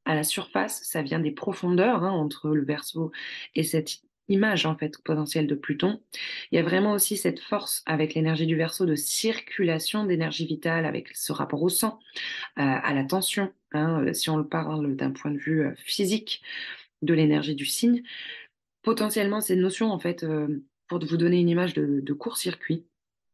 à 0.04 0.14
la 0.14 0.22
surface, 0.22 0.82
ça 0.84 1.02
vient 1.02 1.18
des 1.20 1.32
profondeurs 1.32 2.04
hein, 2.04 2.12
entre 2.12 2.50
le 2.50 2.64
Verseau 2.64 3.10
et 3.54 3.62
cette 3.62 4.00
image 4.28 4.66
en 4.66 4.76
fait 4.76 4.98
potentielle 5.02 5.46
de 5.46 5.54
Pluton. 5.54 6.00
Il 6.50 6.56
y 6.56 6.58
a 6.58 6.62
vraiment 6.62 6.92
aussi 6.92 7.16
cette 7.16 7.40
force 7.40 7.82
avec 7.86 8.14
l'énergie 8.14 8.46
du 8.46 8.56
Verseau 8.56 8.86
de 8.86 8.94
circulation 8.94 10.04
d'énergie 10.04 10.46
vitale, 10.46 10.86
avec 10.86 11.14
ce 11.14 11.32
rapport 11.32 11.62
au 11.62 11.68
sang, 11.68 11.98
euh, 12.58 12.62
à 12.62 12.94
la 12.94 13.04
tension. 13.04 13.52
hein, 13.72 14.02
euh, 14.04 14.12
si 14.12 14.30
on 14.30 14.36
le 14.36 14.46
parle 14.46 14.96
d'un 14.96 15.10
point 15.10 15.30
de 15.30 15.38
vue 15.38 15.66
euh, 15.66 15.74
physique 15.76 16.42
de 17.02 17.14
l'énergie 17.14 17.54
du 17.54 17.66
signe, 17.66 18.02
potentiellement 18.82 19.40
ces 19.40 19.56
notions 19.56 19.90
en 19.92 19.98
fait. 19.98 20.26
pour 20.88 21.04
vous 21.04 21.16
donner 21.16 21.40
une 21.40 21.48
image 21.48 21.74
de, 21.74 22.00
de 22.00 22.12
court-circuit, 22.12 22.86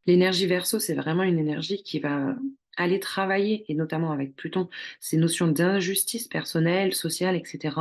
l'énergie 0.06 0.46
verso, 0.46 0.78
c'est 0.78 0.94
vraiment 0.94 1.22
une 1.22 1.38
énergie 1.38 1.82
qui 1.82 2.00
va 2.00 2.36
aller 2.76 3.00
travailler, 3.00 3.64
et 3.68 3.74
notamment 3.74 4.12
avec 4.12 4.34
Pluton, 4.36 4.68
ces 5.00 5.16
notions 5.16 5.48
d'injustice 5.48 6.28
personnelle, 6.28 6.94
sociale, 6.94 7.36
etc. 7.36 7.76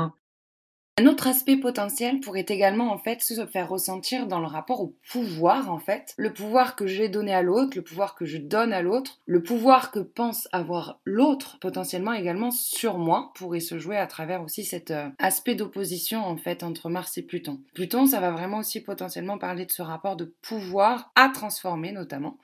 Un 1.00 1.06
autre 1.06 1.28
aspect 1.28 1.56
potentiel 1.56 2.20
pourrait 2.20 2.46
également 2.50 2.92
en 2.92 2.98
fait 2.98 3.24
se 3.24 3.46
faire 3.46 3.70
ressentir 3.70 4.28
dans 4.28 4.42
le 4.42 4.48
rapport 4.48 4.82
au 4.82 4.98
pouvoir 5.10 5.72
en 5.72 5.80
fait, 5.80 6.14
le 6.18 6.34
pouvoir 6.34 6.76
que 6.76 6.88
j'ai 6.88 7.08
donné 7.08 7.34
à 7.34 7.42
l'autre, 7.42 7.78
le 7.78 7.84
pouvoir 7.84 8.16
que 8.16 8.26
je 8.26 8.38
donne 8.38 8.74
à 8.74 8.82
l'autre, 8.82 9.18
le 9.26 9.42
pouvoir 9.42 9.92
que 9.92 10.00
pense 10.00 10.50
avoir 10.52 11.00
l'autre 11.06 11.58
potentiellement 11.62 12.12
également 12.12 12.52
sur 12.52 12.98
moi 12.98 13.32
pourrait 13.36 13.62
se 13.62 13.80
jouer 13.80 13.96
à 13.96 14.08
travers 14.08 14.44
aussi 14.44 14.66
cet 14.66 14.92
euh, 14.92 15.08
aspect 15.20 15.56
d'opposition 15.56 16.26
en 16.26 16.36
fait 16.36 16.64
entre 16.64 16.90
Mars 16.90 17.18
et 17.18 17.22
Pluton. 17.22 17.62
Pluton, 17.74 18.06
ça 18.06 18.20
va 18.20 18.32
vraiment 18.32 18.58
aussi 18.58 18.82
potentiellement 18.82 19.38
parler 19.38 19.66
de 19.66 19.72
ce 19.72 19.82
rapport 19.82 20.18
de 20.18 20.36
pouvoir 20.42 21.14
à 21.16 21.30
transformer 21.30 21.94
notamment. 21.94 22.38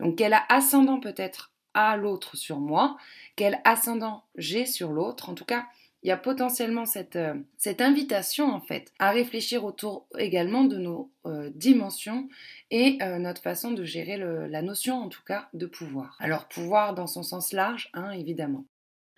Donc 0.00 0.16
quel 0.16 0.34
ascendant 0.48 0.98
peut-être 0.98 1.52
à 1.74 1.98
l'autre 1.98 2.38
sur 2.38 2.58
moi, 2.58 2.96
quel 3.36 3.60
ascendant 3.64 4.24
j'ai 4.34 4.64
sur 4.64 4.92
l'autre, 4.92 5.28
en 5.28 5.34
tout 5.34 5.44
cas 5.44 5.66
il 6.02 6.08
y 6.08 6.12
a 6.12 6.16
potentiellement 6.16 6.86
cette, 6.86 7.16
euh, 7.16 7.34
cette 7.56 7.80
invitation 7.80 8.52
en 8.52 8.60
fait 8.60 8.92
à 8.98 9.10
réfléchir 9.10 9.64
autour 9.64 10.06
également 10.18 10.64
de 10.64 10.76
nos 10.78 11.10
euh, 11.26 11.50
dimensions 11.54 12.28
et 12.70 12.98
euh, 13.02 13.18
notre 13.18 13.42
façon 13.42 13.72
de 13.72 13.84
gérer 13.84 14.16
la 14.16 14.62
notion 14.62 15.02
en 15.02 15.08
tout 15.08 15.22
cas 15.26 15.48
de 15.54 15.66
pouvoir. 15.66 16.16
Alors 16.20 16.46
pouvoir 16.46 16.94
dans 16.94 17.06
son 17.06 17.22
sens 17.22 17.52
large, 17.52 17.90
hein, 17.94 18.10
évidemment. 18.12 18.64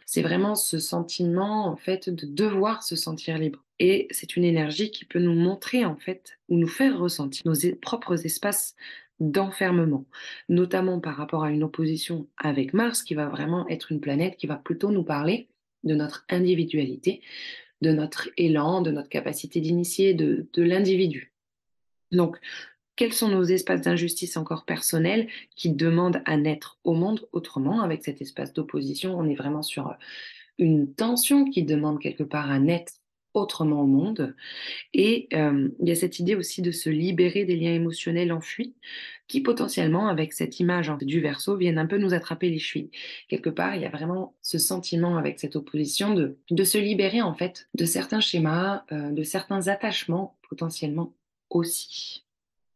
C'est 0.07 0.23
vraiment 0.23 0.57
ce 0.57 0.79
sentiment 0.79 1.66
en 1.66 1.77
fait 1.77 2.09
de 2.09 2.27
devoir 2.27 2.83
se 2.83 2.97
sentir 2.97 3.38
libre. 3.38 3.64
Et 3.79 4.09
c'est 4.11 4.37
une 4.37 4.45
énergie 4.45 4.90
qui 4.90 5.05
peut 5.05 5.21
nous 5.21 5.35
montrer 5.35 5.85
en 5.85 5.97
fait 5.97 6.38
ou 6.49 6.57
nous 6.57 6.69
faire 6.69 6.99
ressentir 6.99 7.43
nos 7.45 7.55
propres 7.81 8.27
espaces 8.27 8.75
d'enfermement, 9.21 10.07
notamment 10.49 10.99
par 10.99 11.16
rapport 11.16 11.45
à 11.45 11.51
une 11.51 11.62
opposition 11.62 12.27
avec 12.38 12.75
Mars 12.75 13.03
qui 13.03 13.14
va 13.14 13.29
vraiment 13.29 13.69
être 13.69 13.93
une 13.93 14.01
planète 14.01 14.37
qui 14.37 14.47
va 14.47 14.57
plutôt 14.57 14.90
nous 14.90 15.05
parler 15.05 15.49
de 15.85 15.95
notre 15.95 16.25
individualité, 16.29 17.23
de 17.81 17.93
notre 17.93 18.29
élan, 18.37 18.83
de 18.83 18.90
notre 18.90 19.09
capacité 19.09 19.61
d'initier, 19.61 20.14
de, 20.14 20.47
l'individu. 20.57 21.33
Donc, 22.12 22.38
quels 22.97 23.12
sont 23.12 23.29
nos 23.29 23.45
espaces 23.45 23.83
d'injustice 23.83 24.37
encore 24.37 24.64
personnels 24.66 25.29
qui 25.57 25.71
demandent 25.71 26.23
à 26.27 26.37
naître 26.37 26.79
au 26.85 26.93
monde 26.93 27.27
autrement? 27.33 27.81
Avec 27.81 28.05
cet 28.05 28.21
espace 28.21 28.53
d'opposition 28.53 29.19
On 29.19 29.29
est 29.29 29.35
vraiment 29.35 29.62
sur 29.62 29.88
euh, 29.88 29.95
une 30.59 30.93
tension 30.93 31.49
qui 31.49 31.62
demande 31.62 31.99
quelque 31.99 32.25
part 32.25 32.51
à 32.51 32.59
naître 32.59 32.93
autrement 33.35 33.83
au 33.83 33.87
monde. 33.87 34.35
Et 34.93 35.29
euh, 35.35 35.69
il 35.81 35.88
y 35.88 35.93
a 35.93 35.95
cette 35.95 36.19
idée 36.19 36.35
aussi 36.35 36.62
de 36.62 36.71
se 36.71 36.90
libérer 36.90 37.45
des 37.45 37.57
liens 37.57 37.75
émotionnels 37.75 38.33
enfuis 38.33 38.75
qui 39.31 39.40
potentiellement, 39.40 40.09
avec 40.09 40.33
cette 40.33 40.59
image 40.59 40.90
fait, 40.90 41.05
du 41.05 41.21
verso, 41.21 41.57
viennent 41.57 41.79
un 41.79 41.87
peu 41.87 41.99
nous 41.99 42.14
attraper 42.14 42.51
les 42.51 42.59
chevilles. 42.59 42.90
Quelque 43.29 43.49
part, 43.49 43.77
il 43.77 43.83
y 43.83 43.87
a 43.87 43.90
vraiment 43.90 44.35
ce 44.43 44.59
sentiment 44.59 45.19
avec 45.19 45.38
cette 45.38 45.55
opposition 45.55 46.14
de, 46.14 46.37
de 46.51 46.64
se 46.64 46.79
libérer 46.79 47.23
en 47.23 47.33
fait 47.33 47.69
de 47.75 47.85
certains 47.85 48.19
schémas, 48.19 48.85
euh, 48.90 49.12
de 49.12 49.23
certains 49.23 49.69
attachements 49.69 50.37
potentiellement 50.49 51.14
aussi. 51.49 52.25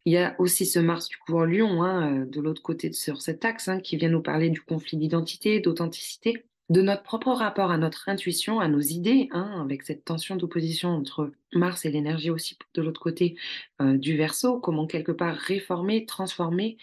Il 0.04 0.12
y 0.12 0.18
a 0.18 0.36
aussi 0.38 0.64
ce 0.64 0.78
Mars 0.78 1.08
du 1.08 1.16
coup 1.16 1.36
en 1.36 1.44
Lion, 1.44 1.82
hein, 1.82 2.20
euh, 2.20 2.24
de 2.24 2.40
l'autre 2.40 2.62
côté 2.62 2.92
sur 2.92 3.20
cet 3.20 3.44
axe, 3.44 3.66
hein, 3.66 3.80
qui 3.80 3.96
vient 3.96 4.10
nous 4.10 4.22
parler 4.22 4.48
du 4.50 4.60
conflit 4.60 4.96
d'identité, 4.96 5.58
d'authenticité, 5.58 6.44
de 6.70 6.80
notre 6.80 7.02
propre 7.02 7.30
rapport 7.32 7.70
à 7.70 7.76
notre 7.76 8.08
intuition, 8.08 8.58
à 8.58 8.68
nos 8.68 8.80
idées, 8.80 9.28
hein, 9.32 9.60
avec 9.62 9.82
cette 9.82 10.04
tension 10.04 10.36
d'opposition 10.36 10.90
entre 10.90 11.30
Mars 11.52 11.84
et 11.84 11.90
l'énergie 11.90 12.30
aussi 12.30 12.56
de 12.74 12.82
l'autre 12.82 13.00
côté 13.00 13.36
euh, 13.82 13.98
du 13.98 14.16
Verseau, 14.16 14.58
comment 14.60 14.86
quelque 14.86 15.12
part 15.12 15.36
réformer, 15.36 16.06
transformer, 16.06 16.78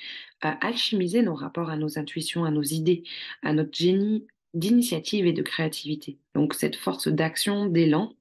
euh, 0.45 0.51
alchimiser 0.61 1.23
nos 1.23 1.33
rapports 1.33 1.69
à 1.69 1.77
nos 1.77 1.97
intuitions, 1.97 2.45
à 2.45 2.51
nos 2.51 2.61
idées, 2.61 3.03
à 3.41 3.53
notre 3.53 3.75
génie 3.75 4.27
d'initiative 4.53 5.25
et 5.25 5.33
de 5.33 5.41
créativité. 5.41 6.19
Donc 6.35 6.53
cette 6.53 6.75
force 6.75 7.07
d'action, 7.07 7.65
d'élan, 7.65 8.13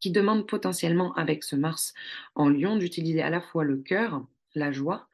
qui 0.00 0.10
demande 0.10 0.46
potentiellement 0.46 1.14
avec 1.14 1.44
ce 1.44 1.56
Mars 1.56 1.94
en 2.34 2.48
Lion 2.48 2.76
d'utiliser 2.76 3.22
à 3.22 3.30
la 3.30 3.40
fois 3.40 3.64
le 3.64 3.76
cœur, 3.76 4.24
la 4.54 4.72
joie, 4.72 5.08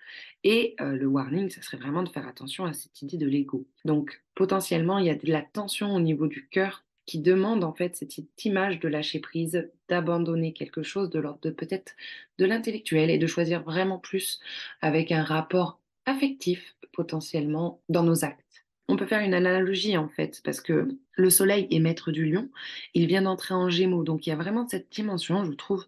et 0.45 0.75
euh, 0.81 0.97
le 0.97 1.07
warning, 1.07 1.51
ça 1.51 1.63
serait 1.63 1.77
vraiment 1.77 2.03
de 2.03 2.09
faire 2.09 2.27
attention 2.27 2.65
à 2.65 2.73
cette 2.73 3.03
idée 3.03 3.19
de 3.19 3.27
l'ego. 3.27 3.67
Donc 3.85 4.23
potentiellement, 4.35 4.99
il 4.99 5.07
y 5.07 5.11
a 5.11 5.15
de 5.15 5.31
la 5.31 5.43
tension 5.43 5.95
au 5.95 6.01
niveau 6.01 6.27
du 6.27 6.49
cœur 6.49 6.85
qui 7.07 7.19
demande 7.19 7.65
en 7.65 7.73
fait 7.73 7.97
cette 7.97 8.45
image 8.45 8.79
de 8.79 8.89
lâcher 8.89 9.21
prise, 9.21 9.69
d'abandonner 9.89 10.53
quelque 10.53 10.83
chose 10.83 11.11
de 11.11 11.19
l'ordre 11.19 11.41
de 11.43 11.51
peut-être 11.51 11.95
de 12.39 12.45
l'intellectuel 12.45 13.11
et 13.11 13.19
de 13.19 13.27
choisir 13.27 13.63
vraiment 13.63 13.99
plus 13.99 14.41
avec 14.81 15.11
un 15.13 15.25
rapport 15.25 15.81
affectif 16.07 16.77
potentiellement 16.93 17.83
dans 17.89 18.03
nos 18.03 18.25
actes. 18.25 18.65
On 18.89 18.97
peut 18.97 19.07
faire 19.07 19.21
une 19.23 19.35
analogie 19.35 19.97
en 19.97 20.09
fait, 20.09 20.41
parce 20.45 20.61
que 20.61 20.89
le 21.13 21.31
soleil 21.31 21.69
est 21.71 21.79
maître 21.79 22.11
du 22.11 22.27
lion, 22.27 22.49
il 22.95 23.07
vient 23.07 23.23
d'entrer 23.23 23.55
en 23.55 23.71
gémeaux, 23.71 24.03
donc 24.03 24.27
il 24.27 24.31
y 24.31 24.33
a 24.33 24.37
vraiment 24.37 24.67
cette 24.67 24.91
dimension, 24.91 25.45
je 25.45 25.53
trouve, 25.53 25.87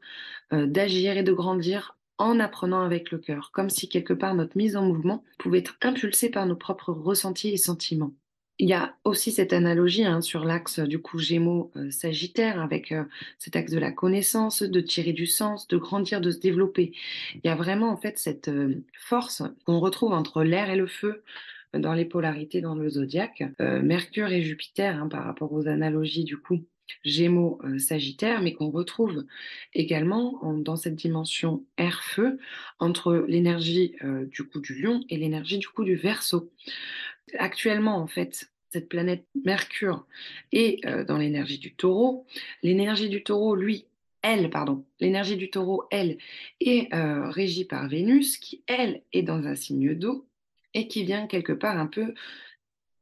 euh, 0.53 0.67
d'agir 0.67 1.17
et 1.17 1.23
de 1.23 1.33
grandir 1.33 1.97
en 2.23 2.41
apprenant 2.41 2.83
avec 2.83 3.11
le 3.11 3.19
cœur, 3.19 3.51
comme 3.53 3.71
si 3.71 3.89
quelque 3.89 4.15
part 4.15 4.35
notre 4.35 4.57
mise 4.57 4.77
en 4.77 4.87
mouvement 4.87 5.25
pouvait 5.39 5.59
être 5.59 5.77
impulsée 5.83 6.31
par 6.31 6.47
nos 6.47 6.57
propres 6.57 6.93
ressentis 6.93 7.51
et 7.51 7.57
sentiments. 7.57 8.13
Il 8.59 8.69
y 8.69 8.75
a 8.75 8.95
aussi 9.05 9.33
cette 9.33 9.53
analogie 9.53 10.05
hein, 10.05 10.21
sur 10.21 10.45
l'axe 10.45 10.79
du 10.79 11.01
coup 11.01 11.19
Gémeaux-Sagittaire 11.19 12.61
euh, 12.61 12.65
avec 12.65 12.93
euh, 12.93 13.05
cet 13.39 13.57
axe 13.57 13.73
de 13.73 13.79
la 13.79 13.91
connaissance, 13.91 14.63
de 14.63 14.81
tirer 14.81 15.13
du 15.13 15.27
sens, 15.27 15.67
de 15.67 15.77
grandir, 15.79 16.21
de 16.21 16.31
se 16.31 16.39
développer. 16.39 16.93
Il 17.35 17.41
y 17.45 17.49
a 17.49 17.57
vraiment 17.57 17.91
en 17.91 17.97
fait 17.97 18.19
cette 18.19 18.51
force 18.97 19.43
qu'on 19.65 19.81
retrouve 19.81 20.13
entre 20.13 20.45
l'air 20.45 20.71
et 20.71 20.77
le 20.77 20.87
feu, 20.87 21.25
dans 21.75 21.95
les 21.95 22.05
polarités 22.05 22.61
dans 22.61 22.75
le 22.75 22.89
zodiaque, 22.91 23.45
euh, 23.61 23.83
Mercure 23.83 24.29
et 24.29 24.43
Jupiter, 24.43 25.03
hein, 25.03 25.09
par 25.09 25.25
rapport 25.25 25.53
aux 25.53 25.69
analogies 25.69 26.25
du 26.25 26.37
coup 26.37 26.65
Gémeaux, 27.05 27.59
euh, 27.65 27.79
Sagittaire, 27.79 28.41
mais 28.43 28.53
qu'on 28.53 28.71
retrouve 28.71 29.25
également 29.75 30.41
dans 30.55 30.77
cette 30.77 30.95
dimension 30.95 31.65
air-feu 31.79 32.39
entre 32.79 33.25
l'énergie 33.29 33.97
euh, 34.05 34.27
du 34.27 34.45
coup 34.45 34.61
du 34.61 34.81
Lion 34.81 35.05
et 35.09 35.17
l'énergie 35.17 35.59
du 35.59 35.69
coup 35.69 35.85
du 35.85 35.97
Verseau. 35.97 36.51
Actuellement, 37.39 37.97
en 37.97 38.07
fait, 38.07 38.51
cette 38.71 38.89
planète 38.89 39.27
Mercure 39.45 40.07
est 40.53 40.81
dans 41.07 41.19
l'énergie 41.19 41.59
du 41.59 41.75
Taureau. 41.75 42.27
L'énergie 42.63 43.09
du 43.09 43.23
Taureau, 43.23 43.55
lui, 43.55 43.87
elle, 44.23 44.49
pardon, 44.51 44.85
l'énergie 44.99 45.37
du 45.37 45.51
Taureau, 45.51 45.85
elle, 45.91 46.17
est 46.61 46.89
régie 46.93 47.65
par 47.65 47.89
Vénus, 47.89 48.39
qui 48.39 48.63
elle 48.67 49.03
est 49.13 49.23
dans 49.23 49.47
un 49.47 49.55
signe 49.55 49.95
d'eau 49.95 50.27
et 50.75 50.89
qui 50.89 51.05
vient 51.05 51.27
quelque 51.27 51.53
part 51.53 51.79
un 51.79 51.87
peu 51.87 52.15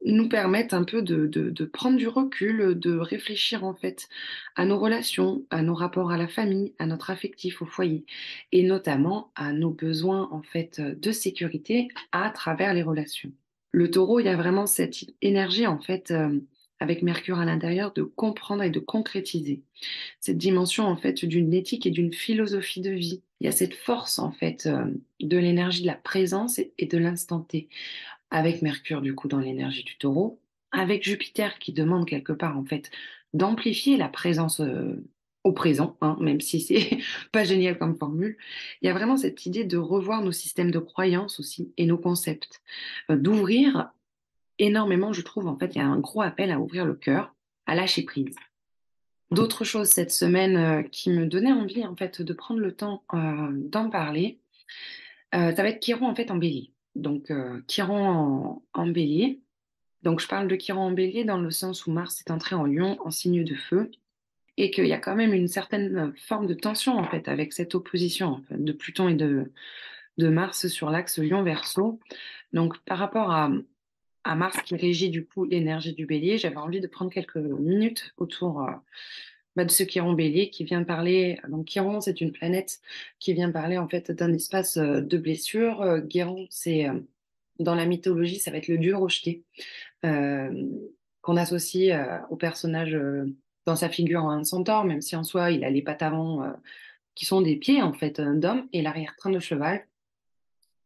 nous 0.05 0.29
permettre 0.29 0.73
un 0.73 0.83
peu 0.83 1.01
de, 1.01 1.65
prendre 1.65 1.97
du 1.97 2.07
recul, 2.07 2.77
de 2.77 2.97
réfléchir 2.97 3.63
en 3.63 3.73
fait 3.73 4.09
à 4.55 4.65
nos 4.65 4.79
relations, 4.79 5.45
à 5.49 5.61
nos 5.61 5.75
rapports 5.75 6.11
à 6.11 6.17
la 6.17 6.27
famille, 6.27 6.73
à 6.79 6.85
notre 6.85 7.09
affectif 7.09 7.61
au 7.61 7.65
foyer, 7.65 8.05
et 8.51 8.63
notamment 8.63 9.31
à 9.35 9.53
nos 9.53 9.71
besoins 9.71 10.29
en 10.31 10.41
fait 10.41 10.81
de 10.81 11.11
sécurité 11.11 11.89
à 12.11 12.29
travers 12.29 12.73
les 12.73 12.83
relations. 12.83 13.31
Le 13.71 13.89
taureau, 13.89 14.19
il 14.19 14.25
y 14.25 14.29
a 14.29 14.35
vraiment 14.35 14.65
cette 14.65 15.05
énergie 15.21 15.67
en 15.67 15.79
fait 15.79 16.11
euh, 16.11 16.39
avec 16.79 17.03
Mercure 17.03 17.39
à 17.39 17.45
l'intérieur 17.45 17.93
de 17.93 18.03
comprendre 18.03 18.63
et 18.63 18.69
de 18.69 18.79
concrétiser 18.79 19.61
cette 20.19 20.37
dimension 20.37 20.85
en 20.85 20.97
fait 20.97 21.23
d'une 21.23 21.53
éthique 21.53 21.85
et 21.85 21.91
d'une 21.91 22.11
philosophie 22.11 22.81
de 22.81 22.91
vie 22.91 23.21
il 23.41 23.45
y 23.45 23.47
a 23.47 23.51
cette 23.51 23.73
force 23.73 24.19
en 24.19 24.31
fait 24.31 24.67
euh, 24.67 24.85
de 25.19 25.37
l'énergie 25.37 25.81
de 25.81 25.87
la 25.87 25.95
présence 25.95 26.59
et, 26.59 26.85
de 26.85 26.97
l'instant 26.99 27.39
T, 27.39 27.69
avec 28.31 28.61
Mercure 28.61 29.01
du 29.01 29.13
coup 29.13 29.27
dans 29.27 29.39
l'énergie 29.39 29.83
du 29.83 29.97
taureau, 29.97 30.39
avec 30.71 31.03
Jupiter 31.03 31.59
qui 31.59 31.73
demande 31.73 32.07
quelque 32.07 32.33
part 32.33 32.57
en 32.57 32.65
fait 32.65 32.89
d'amplifier 33.33 33.97
la 33.97 34.09
présence 34.09 34.61
euh, 34.61 35.03
au 35.43 35.53
présent, 35.53 35.97
hein, 36.01 36.17
même 36.19 36.41
si 36.41 36.61
c'est 36.61 36.99
pas 37.31 37.43
génial 37.43 37.77
comme 37.77 37.97
formule. 37.97 38.37
Il 38.81 38.87
y 38.87 38.89
a 38.89 38.93
vraiment 38.93 39.17
cette 39.17 39.45
idée 39.45 39.63
de 39.63 39.77
revoir 39.77 40.21
nos 40.21 40.31
systèmes 40.31 40.71
de 40.71 40.79
croyances 40.79 41.39
aussi 41.39 41.73
et 41.77 41.85
nos 41.85 41.97
concepts, 41.97 42.61
euh, 43.09 43.17
d'ouvrir 43.17 43.91
énormément, 44.59 45.13
je 45.13 45.21
trouve 45.21 45.47
en 45.47 45.57
fait, 45.57 45.75
il 45.75 45.79
y 45.79 45.81
a 45.81 45.87
un 45.87 45.99
gros 45.99 46.21
appel 46.21 46.51
à 46.51 46.59
ouvrir 46.59 46.85
le 46.85 46.95
cœur, 46.95 47.35
à 47.65 47.75
lâcher 47.75 48.03
prise 48.03 48.35
d'autres 49.31 49.63
choses 49.63 49.87
cette 49.87 50.11
semaine 50.11 50.57
euh, 50.57 50.83
qui 50.83 51.09
me 51.09 51.25
donnaient 51.25 51.53
envie 51.53 51.85
en 51.85 51.95
fait 51.95 52.21
de 52.21 52.33
prendre 52.33 52.59
le 52.59 52.75
temps 52.75 53.05
d'en 53.13 53.89
parler. 53.89 54.41
Ça 55.31 55.53
va 55.53 55.69
être 55.69 55.81
Chiron 55.81 56.07
en 56.07 56.15
fait 56.15 56.31
en 56.31 56.35
bélier. 56.35 56.73
Donc 56.95 57.31
Chiron 57.67 58.61
en, 58.73 58.87
bélier. 58.87 59.41
Donc 60.03 60.19
je 60.19 60.27
parle 60.27 60.47
de 60.47 60.55
Chiron 60.55 60.81
en 60.81 60.91
bélier 60.91 61.23
dans 61.23 61.39
le 61.39 61.51
sens 61.51 61.85
où 61.87 61.91
Mars 61.91 62.21
est 62.21 62.31
entré 62.31 62.55
en 62.55 62.65
lion 62.65 62.97
en 63.05 63.11
signe 63.11 63.43
de 63.43 63.55
feu 63.55 63.91
et 64.57 64.71
qu'il 64.71 64.85
y 64.87 64.93
a 64.93 64.97
quand 64.97 65.15
même 65.15 65.33
une 65.33 65.47
certaine 65.47 66.13
forme 66.17 66.47
de 66.47 66.53
tension 66.53 66.97
en 66.97 67.03
fait 67.05 67.27
avec 67.27 67.53
cette 67.53 67.75
opposition 67.75 68.43
de 68.51 68.71
Pluton 68.73 69.09
et 69.09 69.15
de, 69.15 69.51
Mars 70.17 70.67
sur 70.67 70.91
l'axe 70.91 71.17
lion-verso. 71.17 71.99
Donc 72.53 72.77
par 72.83 72.99
rapport 72.99 73.31
à, 73.31 73.49
à 74.23 74.35
Mars 74.35 74.61
qui 74.63 74.75
régit 74.75 75.09
du 75.09 75.25
coup 75.25 75.45
l'énergie 75.45 75.93
du 75.93 76.05
bélier, 76.05 76.37
j'avais 76.37 76.57
envie 76.57 76.79
de 76.79 76.87
prendre 76.87 77.11
quelques 77.11 77.37
minutes 77.37 78.13
autour 78.17 78.61
euh, 78.61 78.71
bah, 79.55 79.65
de 79.65 79.71
ce 79.71 79.83
Chiron 79.83 80.13
bélier 80.13 80.49
qui 80.49 80.63
vient 80.63 80.83
parler. 80.83 81.39
Donc 81.49 81.65
Chiron, 81.67 82.01
c'est 82.01 82.21
une 82.21 82.31
planète 82.31 82.79
qui 83.19 83.33
vient 83.33 83.51
parler 83.51 83.77
en 83.77 83.87
fait 83.87 84.11
d'un 84.11 84.33
espace 84.33 84.77
euh, 84.77 85.01
de 85.01 85.17
blessure. 85.17 85.81
Euh, 85.81 86.01
Chiron, 86.07 86.47
c'est 86.49 86.87
dans 87.59 87.75
la 87.75 87.85
mythologie, 87.85 88.39
ça 88.39 88.51
va 88.51 88.57
être 88.57 88.67
le 88.67 88.77
dieu 88.77 88.95
rejeté 88.95 89.43
qu'on 90.01 91.37
associe 91.37 91.95
au 92.31 92.35
personnage 92.35 92.97
dans 93.67 93.75
sa 93.75 93.87
figure 93.87 94.23
en 94.23 94.31
un 94.31 94.43
centaure, 94.43 94.83
même 94.83 95.01
si 95.01 95.15
en 95.15 95.23
soi 95.23 95.51
il 95.51 95.63
a 95.63 95.69
les 95.69 95.83
pattes 95.83 96.01
avant 96.01 96.55
qui 97.13 97.25
sont 97.25 97.41
des 97.41 97.55
pieds 97.55 97.83
en 97.83 97.93
fait 97.93 98.19
d'homme 98.19 98.67
et 98.73 98.81
l'arrière-train 98.81 99.29
de 99.29 99.39
cheval 99.39 99.85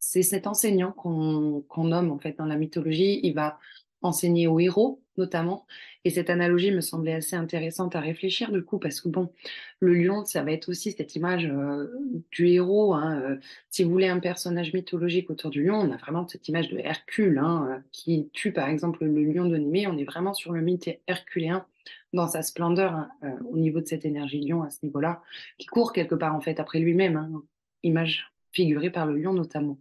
c'est 0.05 0.21
cet 0.21 0.45
enseignant 0.47 0.91
qu'on 0.91 1.83
nomme 1.83 2.11
en 2.11 2.19
fait 2.19 2.37
dans 2.37 2.45
la 2.45 2.57
mythologie. 2.57 3.19
Il 3.23 3.33
va 3.33 3.59
enseigner 4.05 4.47
aux 4.47 4.59
héros 4.59 5.01
notamment. 5.17 5.65
Et 6.03 6.09
cette 6.09 6.29
analogie 6.29 6.71
me 6.71 6.81
semblait 6.81 7.13
assez 7.13 7.35
intéressante 7.35 7.95
à 7.95 7.99
réfléchir 7.99 8.51
du 8.51 8.63
coup, 8.63 8.77
parce 8.77 9.01
que 9.01 9.09
bon, 9.09 9.31
le 9.79 9.93
lion, 9.95 10.25
ça 10.25 10.43
va 10.43 10.51
être 10.51 10.69
aussi 10.69 10.91
cette 10.91 11.15
image 11.15 11.45
euh, 11.45 11.87
du 12.31 12.47
héros. 12.47 12.93
Hein, 12.93 13.19
euh, 13.21 13.35
si 13.69 13.83
vous 13.83 13.91
voulez 13.91 14.07
un 14.07 14.19
personnage 14.19 14.73
mythologique 14.73 15.29
autour 15.29 15.49
du 15.49 15.63
lion, 15.63 15.79
on 15.79 15.91
a 15.91 15.97
vraiment 15.97 16.27
cette 16.27 16.47
image 16.47 16.69
de 16.69 16.77
Hercule, 16.77 17.39
hein, 17.39 17.67
euh, 17.69 17.79
qui 17.91 18.29
tue 18.33 18.51
par 18.51 18.69
exemple 18.69 19.05
le 19.05 19.23
lion 19.23 19.45
de 19.45 19.57
Némée. 19.57 19.87
On 19.87 19.97
est 19.97 20.03
vraiment 20.03 20.33
sur 20.33 20.51
le 20.51 20.61
mythe 20.61 20.89
herculéen 21.07 21.65
dans 22.13 22.27
sa 22.27 22.43
splendeur 22.43 22.93
hein, 22.93 23.09
au 23.49 23.57
niveau 23.57 23.81
de 23.81 23.87
cette 23.87 24.05
énergie 24.05 24.39
lion 24.39 24.63
à 24.63 24.69
ce 24.69 24.79
niveau-là, 24.83 25.21
qui 25.57 25.67
court 25.67 25.91
quelque 25.91 26.15
part 26.15 26.35
en 26.35 26.41
fait 26.41 26.59
après 26.59 26.79
lui-même, 26.79 27.41
image 27.83 28.31
figurée 28.51 28.89
par 28.89 29.05
le 29.05 29.17
lion 29.17 29.33
notamment. 29.33 29.77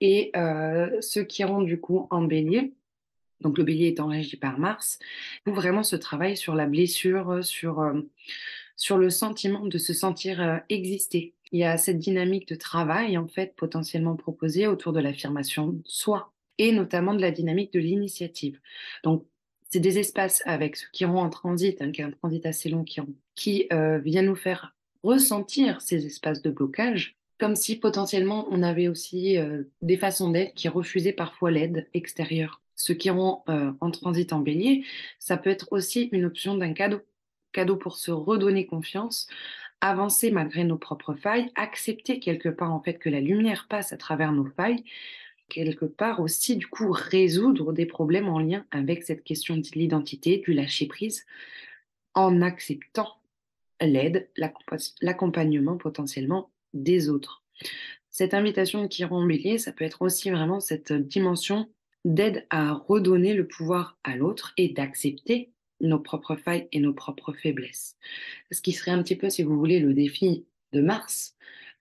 Et 0.00 0.32
ce 0.34 1.20
qui 1.20 1.44
rend 1.44 1.60
du 1.60 1.78
coup 1.78 2.08
en 2.10 2.22
bélier, 2.22 2.72
donc 3.42 3.58
le 3.58 3.64
bélier 3.64 3.88
étant 3.88 4.06
régi 4.08 4.36
par 4.36 4.58
Mars, 4.58 4.98
pour 5.44 5.54
vraiment 5.54 5.82
ce 5.82 5.96
travail 5.96 6.36
sur 6.36 6.54
la 6.54 6.66
blessure, 6.66 7.44
sur, 7.44 7.80
euh, 7.80 8.00
sur 8.76 8.98
le 8.98 9.10
sentiment 9.10 9.66
de 9.66 9.78
se 9.78 9.92
sentir 9.92 10.40
euh, 10.40 10.58
exister. 10.68 11.34
Il 11.52 11.60
y 11.60 11.64
a 11.64 11.76
cette 11.76 11.98
dynamique 11.98 12.48
de 12.48 12.54
travail 12.54 13.18
en 13.18 13.28
fait 13.28 13.54
potentiellement 13.56 14.16
proposée 14.16 14.66
autour 14.66 14.92
de 14.92 15.00
l'affirmation 15.00 15.68
de 15.68 15.82
soi 15.84 16.32
et 16.58 16.72
notamment 16.72 17.14
de 17.14 17.20
la 17.20 17.30
dynamique 17.30 17.72
de 17.72 17.80
l'initiative. 17.80 18.58
Donc 19.04 19.26
c'est 19.70 19.80
des 19.80 19.98
espaces 19.98 20.42
avec 20.46 20.76
ce 20.76 20.86
qui 20.92 21.04
rend 21.04 21.22
en 21.22 21.30
transit, 21.30 21.80
hein, 21.82 21.92
qui 21.92 22.00
est 22.00 22.04
un 22.04 22.10
transit 22.10 22.44
assez 22.46 22.68
long, 22.68 22.84
qui, 22.84 23.00
qui 23.34 23.68
vient 24.04 24.22
nous 24.22 24.36
faire 24.36 24.74
ressentir 25.02 25.80
ces 25.80 26.06
espaces 26.06 26.42
de 26.42 26.50
blocage 26.50 27.16
comme 27.42 27.56
si 27.56 27.74
potentiellement 27.74 28.46
on 28.52 28.62
avait 28.62 28.86
aussi 28.86 29.36
euh, 29.36 29.64
des 29.80 29.96
façons 29.96 30.30
d'être 30.30 30.54
qui 30.54 30.68
refusaient 30.68 31.12
parfois 31.12 31.50
l'aide 31.50 31.88
extérieure. 31.92 32.60
Ce 32.82 32.92
qui 32.92 33.10
rend 33.10 33.44
euh, 33.48 33.70
en 33.80 33.92
transit 33.92 34.32
en 34.32 34.40
bélier, 34.40 34.84
ça 35.20 35.36
peut 35.36 35.50
être 35.50 35.68
aussi 35.70 36.08
une 36.10 36.24
option 36.24 36.56
d'un 36.56 36.72
cadeau. 36.72 36.98
Cadeau 37.52 37.76
pour 37.76 37.94
se 37.94 38.10
redonner 38.10 38.66
confiance, 38.66 39.28
avancer 39.80 40.32
malgré 40.32 40.64
nos 40.64 40.78
propres 40.78 41.14
failles, 41.14 41.52
accepter 41.54 42.18
quelque 42.18 42.48
part 42.48 42.72
en 42.72 42.82
fait 42.82 42.94
que 42.94 43.08
la 43.08 43.20
lumière 43.20 43.68
passe 43.68 43.92
à 43.92 43.96
travers 43.96 44.32
nos 44.32 44.46
failles, 44.46 44.82
quelque 45.48 45.84
part 45.84 46.18
aussi 46.18 46.56
du 46.56 46.66
coup 46.66 46.90
résoudre 46.90 47.72
des 47.72 47.86
problèmes 47.86 48.28
en 48.28 48.40
lien 48.40 48.66
avec 48.72 49.04
cette 49.04 49.22
question 49.22 49.56
de 49.56 49.68
l'identité, 49.76 50.38
du 50.38 50.52
lâcher 50.52 50.88
prise, 50.88 51.24
en 52.14 52.42
acceptant 52.42 53.14
l'aide, 53.80 54.28
l'accompagnement 55.00 55.76
potentiellement 55.76 56.50
des 56.74 57.08
autres. 57.08 57.44
Cette 58.10 58.34
invitation 58.34 58.88
qui 58.88 59.04
rend 59.04 59.24
bélier, 59.24 59.58
ça 59.58 59.70
peut 59.70 59.84
être 59.84 60.02
aussi 60.02 60.30
vraiment 60.30 60.58
cette 60.58 60.92
dimension 60.92 61.68
d'aide 62.04 62.46
à 62.50 62.72
redonner 62.72 63.34
le 63.34 63.46
pouvoir 63.46 63.98
à 64.04 64.16
l'autre 64.16 64.52
et 64.56 64.68
d'accepter 64.68 65.50
nos 65.80 65.98
propres 65.98 66.36
failles 66.36 66.68
et 66.72 66.80
nos 66.80 66.92
propres 66.92 67.32
faiblesses. 67.32 67.96
Ce 68.50 68.60
qui 68.60 68.72
serait 68.72 68.92
un 68.92 69.02
petit 69.02 69.16
peu, 69.16 69.30
si 69.30 69.42
vous 69.42 69.58
voulez, 69.58 69.80
le 69.80 69.94
défi 69.94 70.44
de 70.72 70.80
Mars, 70.80 71.36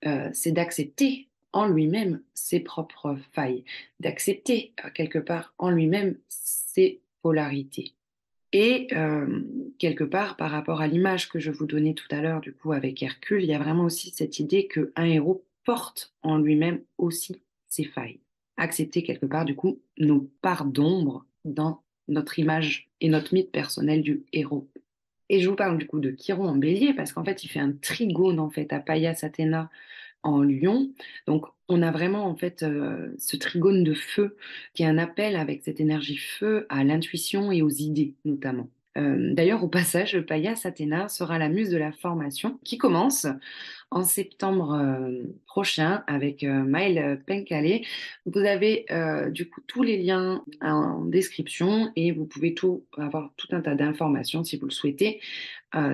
euh, 0.06 0.30
c'est 0.34 0.52
d'accepter 0.52 1.28
en 1.54 1.68
lui-même 1.68 2.22
ses 2.34 2.60
propres 2.60 3.18
failles, 3.34 3.64
d'accepter 4.00 4.74
euh, 4.84 4.90
quelque 4.90 5.20
part 5.20 5.54
en 5.58 5.70
lui-même 5.70 6.18
ses 6.30 7.02
polarités. 7.22 7.94
Et 8.54 8.88
euh, 8.94 9.42
quelque 9.78 10.04
part, 10.04 10.36
par 10.36 10.52
rapport 10.52 10.82
à 10.82 10.88
l'image 10.88 11.30
que 11.30 11.40
je 11.40 11.52
vous 11.52 11.66
donnais 11.66 11.94
tout 11.94 12.08
à 12.12 12.22
l'heure, 12.22 12.42
du 12.42 12.54
coup, 12.54 12.74
avec 12.74 13.02
Hercule, 13.02 13.44
il 13.44 13.50
y 13.50 13.54
a 13.54 13.60
vraiment 13.60 13.86
aussi 13.86 14.12
cette 14.14 14.40
idée 14.40 14.68
qu'un 14.68 15.06
héros 15.06 15.46
porte 15.64 16.14
en 16.22 16.38
lui-même 16.38 16.82
aussi 16.98 17.42
ses 17.68 17.86
failles. 17.86 18.20
Accepter 18.62 19.02
quelque 19.02 19.26
part, 19.26 19.44
du 19.44 19.56
coup, 19.56 19.82
nos 19.98 20.30
parts 20.44 20.66
d'ombre 20.66 21.26
dans 21.46 21.82
notre 22.08 22.38
image 22.38 22.92
et 23.02 23.10
notre 23.10 23.34
mythe 23.34 23.52
personnel 23.52 24.04
du 24.04 24.24
héros. 24.34 24.70
Et 25.30 25.40
je 25.40 25.50
vous 25.50 25.56
parle 25.56 25.80
du 25.80 25.88
coup 25.88 26.00
de 26.00 26.12
Chiron 26.12 26.48
en 26.48 26.56
bélier 26.56 26.94
parce 26.94 27.12
qu'en 27.12 27.24
fait, 27.24 27.44
il 27.44 27.48
fait 27.48 27.60
un 27.60 27.72
trigone 27.72 28.40
en 28.40 28.52
fait 28.52 28.72
à 28.72 28.80
Payas 28.80 29.18
Athéna 29.24 29.72
en 30.22 30.44
lion. 30.44 30.92
Donc, 31.26 31.48
on 31.70 31.82
a 31.82 31.90
vraiment 31.90 32.26
en 32.26 32.36
fait 32.36 32.62
euh, 32.62 33.12
ce 33.18 33.36
trigone 33.36 33.84
de 33.84 33.96
feu 33.96 34.38
qui 34.76 34.84
est 34.84 34.86
un 34.86 35.00
appel 35.00 35.38
avec 35.38 35.64
cette 35.64 35.80
énergie 35.80 36.18
feu 36.18 36.68
à 36.70 36.84
l'intuition 36.84 37.52
et 37.52 37.64
aux 37.64 37.70
idées 37.70 38.14
notamment. 38.26 38.70
Euh, 38.98 39.34
d'ailleurs, 39.34 39.64
au 39.64 39.68
passage, 39.68 40.20
Payas 40.22 40.62
Athéna 40.66 41.08
sera 41.08 41.38
la 41.38 41.50
muse 41.50 41.70
de 41.70 41.78
la 41.78 41.92
formation 41.92 42.60
qui 42.64 42.78
commence 42.78 43.26
en 43.90 44.04
septembre 44.04 44.74
euh, 44.74 45.24
prochain 45.46 46.04
avec 46.08 46.44
euh, 46.44 46.64
Maël. 46.64 47.22
Vous 48.26 48.40
avez 48.40 48.86
du 49.32 49.50
coup 49.50 49.62
tous 49.68 49.84
les 49.84 49.98
liens 49.98 50.44
en 50.62 51.06
description 51.06 51.92
et 51.96 52.12
vous 52.12 52.26
pouvez 52.26 52.54
avoir 52.98 53.32
tout 53.38 53.48
un 53.52 53.62
tas 53.62 53.76
d'informations 53.76 54.44
si 54.44 54.58
vous 54.58 54.66
le 54.66 54.72
souhaitez 54.72 55.20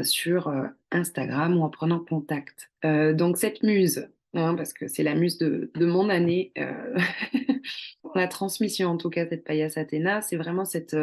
sur 0.04 0.52
Instagram 0.92 1.58
ou 1.58 1.64
en 1.64 1.70
prenant 1.70 2.00
contact. 2.00 2.72
donc 2.84 3.38
cette 3.38 3.64
muse, 3.64 4.10
hein, 4.34 4.56
parce 4.56 4.74
que 4.74 4.88
c'est 4.88 5.04
la 5.04 5.16
muse 5.16 5.38
de, 5.38 5.70
mon 5.76 6.10
année, 6.10 6.52
la 8.16 8.28
transmission 8.28 8.90
en 8.90 8.98
tout 8.98 9.10
cas 9.10 9.28
cette 9.28 9.44
Payas 9.44 9.74
Athéna, 9.76 10.22
c'est 10.22 10.38
vraiment 10.38 10.66
cette 10.66 10.96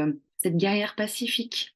cette 0.45 0.57
guerrière 0.59 0.95
pacifique, 0.95 1.74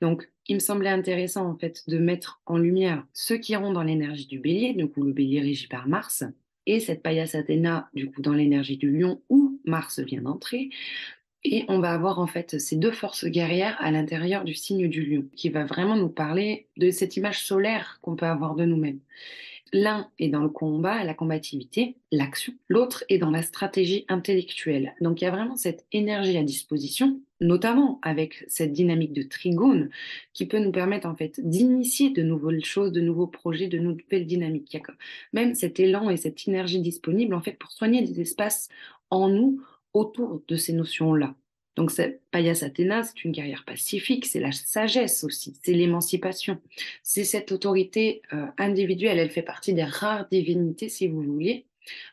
Donc, 0.00 0.30
il 0.46 0.54
me 0.54 0.60
semblait 0.60 0.90
intéressant, 0.90 1.46
en 1.46 1.56
fait, 1.56 1.88
de 1.88 1.98
mettre 1.98 2.40
en 2.46 2.58
lumière 2.58 3.06
ceux 3.12 3.38
qui 3.38 3.52
iront 3.52 3.72
dans 3.72 3.82
l'énergie 3.82 4.26
du 4.26 4.38
bélier, 4.38 4.74
du 4.74 4.88
coup, 4.88 5.02
le 5.02 5.12
bélier 5.12 5.40
régi 5.40 5.66
par 5.66 5.88
Mars, 5.88 6.24
et 6.66 6.80
cette 6.80 7.02
paillasse 7.02 7.34
Athéna, 7.34 7.88
du 7.94 8.10
coup, 8.10 8.20
dans 8.20 8.34
l'énergie 8.34 8.76
du 8.76 8.90
lion, 8.90 9.22
où 9.28 9.60
Mars 9.64 10.00
vient 10.00 10.22
d'entrer. 10.22 10.70
Et 11.44 11.64
on 11.68 11.78
va 11.78 11.92
avoir 11.92 12.18
en 12.18 12.26
fait 12.26 12.58
ces 12.58 12.76
deux 12.76 12.90
forces 12.90 13.24
guerrières 13.24 13.76
à 13.80 13.90
l'intérieur 13.90 14.44
du 14.44 14.54
signe 14.54 14.88
du 14.88 15.04
lion, 15.04 15.24
qui 15.36 15.48
va 15.50 15.64
vraiment 15.64 15.96
nous 15.96 16.08
parler 16.08 16.68
de 16.76 16.90
cette 16.90 17.16
image 17.16 17.44
solaire 17.44 17.98
qu'on 18.02 18.16
peut 18.16 18.26
avoir 18.26 18.54
de 18.54 18.64
nous-mêmes. 18.64 19.00
L'un 19.72 20.10
est 20.18 20.28
dans 20.28 20.42
le 20.42 20.48
combat, 20.48 21.04
la 21.04 21.14
combativité, 21.14 21.96
l'action. 22.10 22.54
L'autre 22.68 23.04
est 23.08 23.18
dans 23.18 23.30
la 23.30 23.42
stratégie 23.42 24.04
intellectuelle. 24.08 24.94
Donc 25.00 25.20
il 25.20 25.24
y 25.24 25.26
a 25.26 25.30
vraiment 25.30 25.56
cette 25.56 25.86
énergie 25.92 26.36
à 26.38 26.42
disposition, 26.42 27.20
notamment 27.40 27.98
avec 28.02 28.44
cette 28.48 28.72
dynamique 28.72 29.12
de 29.12 29.22
trigone, 29.22 29.90
qui 30.32 30.46
peut 30.46 30.58
nous 30.58 30.72
permettre 30.72 31.06
en 31.06 31.14
fait 31.14 31.40
d'initier 31.40 32.10
de 32.10 32.22
nouvelles 32.22 32.64
choses, 32.64 32.92
de 32.92 33.00
nouveaux 33.00 33.26
projets, 33.26 33.68
de 33.68 33.78
nouvelles 33.78 34.26
dynamiques. 34.26 34.72
Il 34.72 34.78
y 34.78 34.80
a 34.80 34.86
même 35.32 35.54
cet 35.54 35.80
élan 35.80 36.08
et 36.08 36.16
cette 36.16 36.48
énergie 36.48 36.80
disponible 36.80 37.34
en 37.34 37.42
fait 37.42 37.52
pour 37.52 37.70
soigner 37.70 38.02
des 38.02 38.20
espaces 38.20 38.68
en 39.10 39.28
nous 39.28 39.62
autour 39.92 40.42
de 40.48 40.56
ces 40.56 40.72
notions-là. 40.72 41.34
Donc, 41.78 41.92
Payas 42.32 42.64
Athéna, 42.64 43.04
c'est 43.04 43.22
une 43.22 43.30
carrière 43.30 43.64
pacifique, 43.64 44.26
c'est 44.26 44.40
la 44.40 44.50
sagesse 44.50 45.22
aussi, 45.22 45.56
c'est 45.62 45.74
l'émancipation, 45.74 46.60
c'est 47.04 47.22
cette 47.22 47.52
autorité 47.52 48.20
euh, 48.32 48.46
individuelle. 48.58 49.20
Elle 49.20 49.30
fait 49.30 49.42
partie 49.42 49.74
des 49.74 49.84
rares 49.84 50.26
divinités, 50.28 50.88
si 50.88 51.06
vous 51.06 51.22
voulez, 51.22 51.66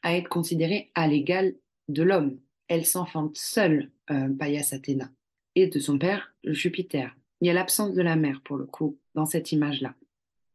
à 0.03 0.15
être 0.15 0.29
considérée 0.29 0.91
à 0.93 1.07
l'égal 1.07 1.55
de 1.87 2.03
l'homme. 2.03 2.37
Elle 2.67 2.85
s'enfante 2.85 3.37
seule, 3.37 3.89
euh, 4.11 4.29
Payas 4.29 4.69
Athéna, 4.71 5.09
et 5.55 5.65
de 5.65 5.79
son 5.79 5.97
père, 5.97 6.35
Jupiter. 6.43 7.15
Il 7.41 7.47
y 7.47 7.49
a 7.49 7.53
l'absence 7.53 7.95
de 7.95 8.03
la 8.03 8.15
mère, 8.15 8.41
pour 8.43 8.57
le 8.57 8.67
coup, 8.67 8.99
dans 9.15 9.25
cette 9.25 9.51
image-là. 9.51 9.95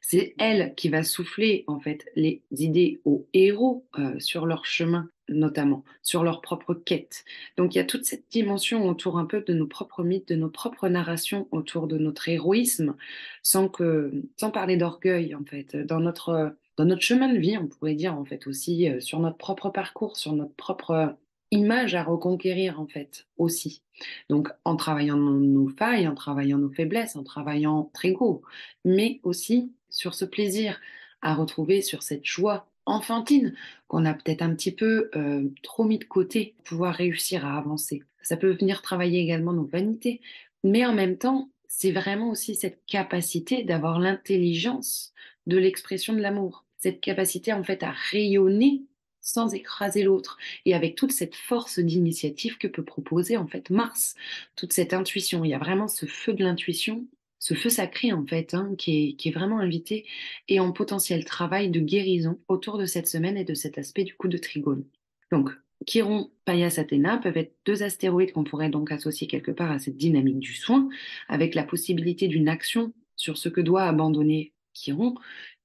C'est 0.00 0.36
elle 0.38 0.72
qui 0.76 0.88
va 0.88 1.02
souffler, 1.02 1.64
en 1.66 1.80
fait, 1.80 2.06
les 2.14 2.44
idées 2.52 3.00
aux 3.04 3.26
héros 3.32 3.84
euh, 3.98 4.20
sur 4.20 4.46
leur 4.46 4.66
chemin 4.66 5.10
notamment, 5.30 5.84
sur 6.02 6.22
leur 6.22 6.40
propre 6.40 6.74
quête. 6.74 7.24
Donc 7.56 7.74
il 7.74 7.78
y 7.78 7.80
a 7.80 7.84
toute 7.84 8.04
cette 8.04 8.30
dimension 8.30 8.88
autour 8.88 9.18
un 9.18 9.24
peu 9.24 9.42
de 9.42 9.54
nos 9.54 9.66
propres 9.66 10.02
mythes, 10.02 10.28
de 10.28 10.36
nos 10.36 10.50
propres 10.50 10.88
narrations 10.88 11.48
autour 11.50 11.86
de 11.86 11.98
notre 11.98 12.28
héroïsme, 12.28 12.96
sans, 13.42 13.68
que, 13.68 14.12
sans 14.36 14.50
parler 14.50 14.76
d'orgueil 14.76 15.34
en 15.34 15.44
fait. 15.44 15.76
Dans 15.76 16.00
notre, 16.00 16.54
dans 16.76 16.84
notre 16.84 17.02
chemin 17.02 17.32
de 17.32 17.38
vie, 17.38 17.56
on 17.56 17.66
pourrait 17.66 17.94
dire 17.94 18.14
en 18.14 18.24
fait 18.24 18.46
aussi, 18.46 18.88
euh, 18.88 19.00
sur 19.00 19.20
notre 19.20 19.36
propre 19.36 19.70
parcours, 19.70 20.16
sur 20.16 20.32
notre 20.32 20.54
propre 20.54 21.16
image 21.50 21.94
à 21.94 22.04
reconquérir 22.04 22.80
en 22.80 22.86
fait 22.86 23.26
aussi. 23.36 23.82
Donc 24.28 24.48
en 24.64 24.76
travaillant 24.76 25.16
nos 25.16 25.68
failles, 25.68 26.08
en 26.08 26.14
travaillant 26.14 26.58
nos 26.58 26.70
faiblesses, 26.70 27.16
en 27.16 27.24
travaillant 27.24 27.90
très 27.92 28.12
gros, 28.12 28.42
mais 28.84 29.20
aussi 29.22 29.72
sur 29.88 30.14
ce 30.14 30.24
plaisir 30.24 30.80
à 31.22 31.34
retrouver, 31.34 31.82
sur 31.82 32.02
cette 32.02 32.24
joie 32.24 32.66
enfantine 32.86 33.54
qu'on 33.88 34.04
a 34.04 34.14
peut-être 34.14 34.42
un 34.42 34.54
petit 34.54 34.72
peu 34.72 35.10
euh, 35.14 35.48
trop 35.62 35.84
mis 35.84 35.98
de 35.98 36.04
côté 36.04 36.54
pour 36.56 36.64
pouvoir 36.64 36.94
réussir 36.94 37.46
à 37.46 37.58
avancer. 37.58 38.02
Ça 38.22 38.36
peut 38.36 38.52
venir 38.52 38.82
travailler 38.82 39.20
également 39.20 39.52
nos 39.52 39.66
vanités, 39.66 40.20
mais 40.64 40.84
en 40.84 40.92
même 40.92 41.16
temps, 41.16 41.50
c'est 41.68 41.92
vraiment 41.92 42.30
aussi 42.30 42.54
cette 42.54 42.84
capacité 42.86 43.64
d'avoir 43.64 43.98
l'intelligence 43.98 45.12
de 45.46 45.56
l'expression 45.56 46.12
de 46.12 46.20
l'amour, 46.20 46.64
cette 46.78 47.00
capacité 47.00 47.52
en 47.52 47.64
fait 47.64 47.82
à 47.82 47.90
rayonner 47.90 48.82
sans 49.20 49.54
écraser 49.54 50.02
l'autre 50.02 50.38
et 50.64 50.74
avec 50.74 50.96
toute 50.96 51.12
cette 51.12 51.34
force 51.34 51.78
d'initiative 51.78 52.58
que 52.58 52.66
peut 52.66 52.84
proposer 52.84 53.36
en 53.36 53.46
fait 53.46 53.70
Mars, 53.70 54.14
toute 54.56 54.72
cette 54.72 54.92
intuition. 54.92 55.44
Il 55.44 55.50
y 55.50 55.54
a 55.54 55.58
vraiment 55.58 55.88
ce 55.88 56.06
feu 56.06 56.32
de 56.32 56.42
l'intuition 56.42 57.06
ce 57.40 57.54
feu 57.54 57.70
sacré 57.70 58.12
en 58.12 58.24
fait, 58.24 58.54
hein, 58.54 58.74
qui, 58.78 59.16
est, 59.24 59.30
vraiment 59.30 59.58
invité 59.58 60.06
et 60.46 60.60
en 60.60 60.70
potentiel 60.70 61.24
travail 61.24 61.70
de 61.70 61.80
guérison 61.80 62.38
autour 62.46 62.78
de 62.78 62.84
cette 62.84 63.08
semaine 63.08 63.36
et 63.36 63.44
de 63.44 63.54
cet 63.54 63.78
aspect 63.78 64.04
du 64.04 64.14
coup 64.14 64.28
de 64.28 64.38
trigone. 64.38 64.84
Donc, 65.32 65.50
Chiron, 65.86 66.30
Payas, 66.44 66.78
Athéna 66.78 67.16
peuvent 67.16 67.38
être 67.38 67.56
deux 67.64 67.82
astéroïdes 67.82 68.32
qu'on 68.32 68.44
pourrait 68.44 68.68
donc 68.68 68.92
associer 68.92 69.26
quelque 69.26 69.50
part 69.50 69.70
à 69.70 69.78
cette 69.78 69.96
dynamique 69.96 70.38
du 70.38 70.54
soin, 70.54 70.88
avec 71.28 71.54
la 71.54 71.64
possibilité 71.64 72.28
d'une 72.28 72.48
action 72.48 72.92
sur 73.16 73.38
ce 73.38 73.48
que 73.48 73.62
doit 73.62 73.84
abandonner 73.84 74.52
Chiron. 74.74 75.14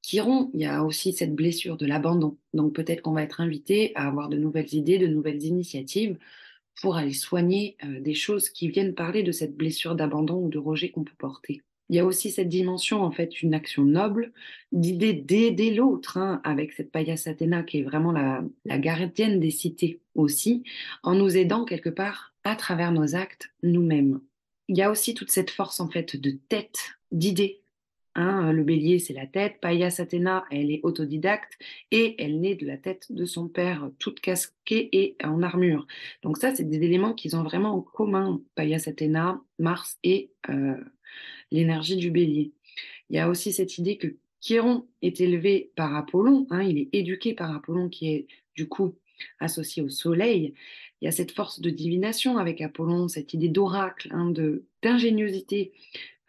Chiron, 0.02 0.52
il 0.54 0.62
y 0.62 0.66
a 0.66 0.84
aussi 0.84 1.12
cette 1.12 1.36
blessure 1.36 1.76
de 1.76 1.86
l'abandon. 1.86 2.38
Donc 2.54 2.74
peut-être 2.74 3.02
qu'on 3.02 3.12
va 3.12 3.24
être 3.24 3.42
invité 3.42 3.92
à 3.96 4.08
avoir 4.08 4.30
de 4.30 4.38
nouvelles 4.38 4.74
idées, 4.74 5.00
de 5.00 5.08
nouvelles 5.08 5.44
initiatives 5.44 6.18
pour 6.82 6.98
aller 6.98 7.14
soigner 7.14 7.78
euh, 7.84 8.00
des 8.00 8.14
choses 8.14 8.50
qui 8.50 8.68
viennent 8.68 8.96
parler 8.96 9.24
de 9.24 9.32
cette 9.32 9.56
blessure 9.56 9.96
d'abandon 9.96 10.46
ou 10.46 10.50
de 10.50 10.58
rejet 10.58 10.90
qu'on 10.90 11.04
peut 11.04 11.14
porter. 11.18 11.62
Il 11.90 11.96
y 11.96 12.00
a 12.00 12.06
aussi 12.06 12.32
cette 12.32 12.50
dimension, 12.50 13.04
en 13.04 13.12
fait, 13.12 13.44
une 13.44 13.54
action 13.54 13.84
noble, 13.84 14.32
d'idée 14.72 15.14
d'aider 15.14 15.74
l'autre, 15.74 16.18
hein, 16.18 16.42
avec 16.44 16.74
cette 16.74 16.92
paillasse 16.92 17.28
Athéna 17.28 17.62
qui 17.62 17.80
est 17.80 17.84
vraiment 17.84 18.12
la, 18.12 18.44
la 18.66 18.80
gardienne 18.80 19.40
des 19.40 19.52
cités 19.52 20.00
aussi, 20.16 20.64
en 21.04 21.14
nous 21.14 21.38
aidant 21.38 21.64
quelque 21.64 21.90
part 21.90 22.34
à 22.44 22.56
travers 22.56 22.92
nos 22.92 23.16
actes 23.16 23.52
nous-mêmes. 23.62 24.20
Il 24.68 24.78
y 24.78 24.82
a 24.82 24.90
aussi 24.90 25.14
toute 25.14 25.30
cette 25.30 25.52
force, 25.52 25.80
en 25.80 25.88
fait, 25.88 26.16
de 26.16 26.32
tête, 26.50 26.98
d'idée, 27.12 27.62
Hein, 28.18 28.54
le 28.54 28.64
bélier, 28.64 29.00
c'est 29.00 29.14
la 29.14 29.28
tête. 29.28 29.60
Payas 29.62 29.96
Athéna, 30.00 30.46
elle 30.50 30.72
est 30.72 30.80
autodidacte 30.84 31.60
et 31.92 32.16
elle 32.24 32.40
naît 32.40 32.56
de 32.56 32.66
la 32.66 32.78
tête 32.78 33.12
de 33.12 33.26
son 33.26 33.50
père, 33.50 33.92
toute 34.00 34.22
casquée 34.22 34.88
et 34.94 35.18
en 35.22 35.44
armure. 35.44 35.86
Donc 36.24 36.38
ça, 36.38 36.56
c'est 36.56 36.64
des 36.64 36.82
éléments 36.82 37.14
qu'ils 37.14 37.36
ont 37.36 37.44
vraiment 37.44 37.76
en 37.76 37.82
commun, 37.82 38.42
Payas 38.56 38.86
Athéna, 38.88 39.42
Mars 39.60 39.98
et 40.04 40.32
euh, 40.50 40.78
l'énergie 41.52 41.98
du 41.98 42.10
bélier. 42.10 42.54
Il 43.10 43.18
y 43.18 43.20
a 43.20 43.28
aussi 43.28 43.52
cette 43.52 43.78
idée 43.78 43.98
que 43.98 44.16
Chiron 44.40 44.88
est 45.02 45.20
élevé 45.20 45.72
par 45.76 45.94
Apollon, 45.94 46.48
hein, 46.52 46.64
il 46.64 46.78
est 46.78 46.90
éduqué 46.94 47.34
par 47.34 47.54
Apollon 47.54 47.90
qui 47.90 48.10
est 48.10 48.28
du 48.56 48.68
coup 48.68 48.96
associé 49.40 49.82
au 49.82 49.90
soleil. 49.90 50.54
Il 51.02 51.06
y 51.06 51.08
a 51.08 51.12
cette 51.12 51.32
force 51.32 51.60
de 51.60 51.70
divination 51.70 52.38
avec 52.38 52.62
Apollon, 52.62 53.10
cette 53.10 53.34
idée 53.34 53.50
d'oracle, 53.50 54.10
hein, 54.12 54.32
d'ingéniosité, 54.82 55.74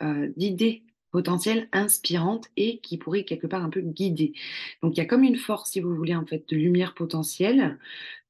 euh, 0.02 0.32
d'idées 0.36 0.82
potentielle 1.16 1.66
inspirante 1.72 2.48
et 2.58 2.76
qui 2.80 2.98
pourrait 2.98 3.24
quelque 3.24 3.46
part 3.46 3.64
un 3.64 3.70
peu 3.70 3.80
guider. 3.80 4.34
Donc 4.82 4.94
il 4.94 4.98
y 4.98 5.00
a 5.00 5.06
comme 5.06 5.24
une 5.24 5.38
force, 5.38 5.70
si 5.70 5.80
vous 5.80 5.96
voulez, 5.96 6.14
en 6.14 6.26
fait, 6.26 6.46
de 6.50 6.56
lumière 6.56 6.92
potentielle, 6.92 7.78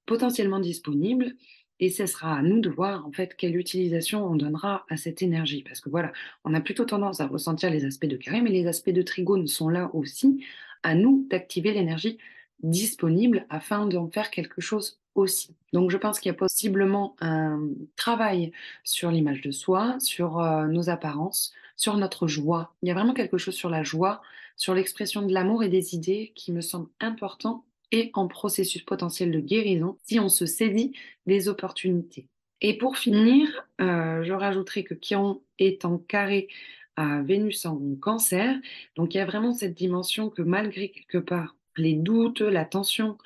potentiellement 0.07 0.61
disponible, 0.61 1.35
et 1.81 1.91
ce 1.91 2.07
sera 2.07 2.37
à 2.37 2.43
nous 2.43 2.61
de 2.61 2.71
voir 2.71 3.05
en 3.05 3.11
fait 3.11 3.35
quelle 3.35 3.57
utilisation 3.57 4.25
on 4.25 4.37
donnera 4.37 4.87
à 4.89 4.97
cette 4.97 5.21
énergie. 5.21 5.65
Parce 5.65 5.81
que 5.81 5.91
voilà, 5.91 6.13
on 6.45 6.55
a 6.55 6.61
plutôt 6.61 6.85
tendance 6.85 7.21
à 7.21 7.27
ressentir 7.27 7.71
les 7.71 7.85
aspects 7.85 8.07
de 8.07 8.17
carré, 8.17 8.41
mais 8.41 8.51
les 8.51 8.69
aspects 8.69 8.91
de 8.91 9.03
trigone 9.03 9.49
sont 9.49 9.69
là 9.69 9.91
aussi. 9.93 10.45
À 10.85 10.95
nous 10.95 11.27
d'activer 11.29 11.73
l'énergie 11.73 12.19
disponible 12.63 13.47
afin 13.51 13.87
d'en 13.87 14.09
faire 14.09 14.31
quelque 14.31 14.61
chose 14.61 15.01
aussi. 15.17 15.57
Donc 15.73 15.91
je 15.91 15.97
pense 15.97 16.21
qu'il 16.21 16.31
y 16.31 16.35
a 16.37 16.39
possiblement 16.39 17.17
un 17.21 17.63
travail 17.97 18.53
sur 18.85 19.11
l'image 19.11 19.41
de 19.41 19.51
soi, 19.51 19.97
sur 19.99 20.39
euh, 20.39 20.69
nos 20.69 20.89
apparences, 20.89 21.53
sur 21.77 21.97
notre 21.97 22.27
joie. 22.27 22.75
Il 22.83 22.89
y 22.89 22.91
a 22.91 22.95
vraiment 22.95 23.15
quelque 23.15 23.39
chose 23.39 23.55
sur 23.55 23.71
la 23.71 23.83
joie, 23.83 24.23
sur 24.57 24.75
l'expression 24.75 25.23
de 25.23 25.33
l'amour 25.33 25.63
et 25.63 25.69
des 25.69 25.95
idées 25.95 26.33
qui 26.35 26.53
me 26.53 26.61
semble 26.61 26.89
important 27.01 27.65
et 27.93 28.11
en 28.15 28.27
processus 28.27 28.83
potentiel 28.83 29.31
de 29.31 29.41
guérison 29.41 29.97
si 30.05 30.19
on 30.19 30.29
se 30.29 30.47
saisit 30.47 30.93
des 31.27 31.49
opportunités. 31.49 32.29
Et 32.61 32.79
pour 32.79 32.97
finir, 32.97 33.49
euh, 33.81 34.25
je 34.25 34.33
rajouterai 34.33 34.85
que 34.85 34.95
Chiron 34.95 35.43
est 35.59 35.85
en 35.85 35.99
carré 35.99 36.49
à 36.97 37.21
Vénus 37.21 37.67
en 37.67 37.79
cancer. 38.01 38.57
Donc 38.97 39.15
il 39.15 39.19
y 39.19 39.21
a 39.21 39.27
vraiment 39.27 39.53
cette 39.53 39.75
dimension 39.75 40.31
que 40.31 40.43
malgré 40.43 40.89
quelque 40.89 41.19
part 41.19 41.57
les 41.77 41.95
doutes, 41.95 42.41
la 42.41 42.65
tension, 42.65 43.19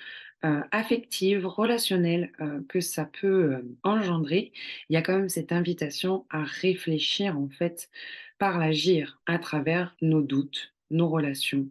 euh, 0.44 0.60
affective, 0.72 1.46
relationnelle 1.46 2.32
euh, 2.40 2.60
que 2.68 2.80
ça 2.80 3.04
peut 3.04 3.62
engendrer, 3.84 4.52
il 4.88 4.94
y 4.94 4.96
a 4.96 5.02
quand 5.02 5.16
même 5.16 5.28
cette 5.28 5.52
invitation 5.52 6.26
à 6.30 6.42
réfléchir 6.42 7.38
en 7.38 7.48
fait 7.48 7.88
par 8.40 8.58
l'agir 8.58 9.20
à 9.26 9.38
travers 9.38 9.94
nos 10.00 10.22
doutes, 10.22 10.72
nos 10.90 11.08
relations, 11.08 11.68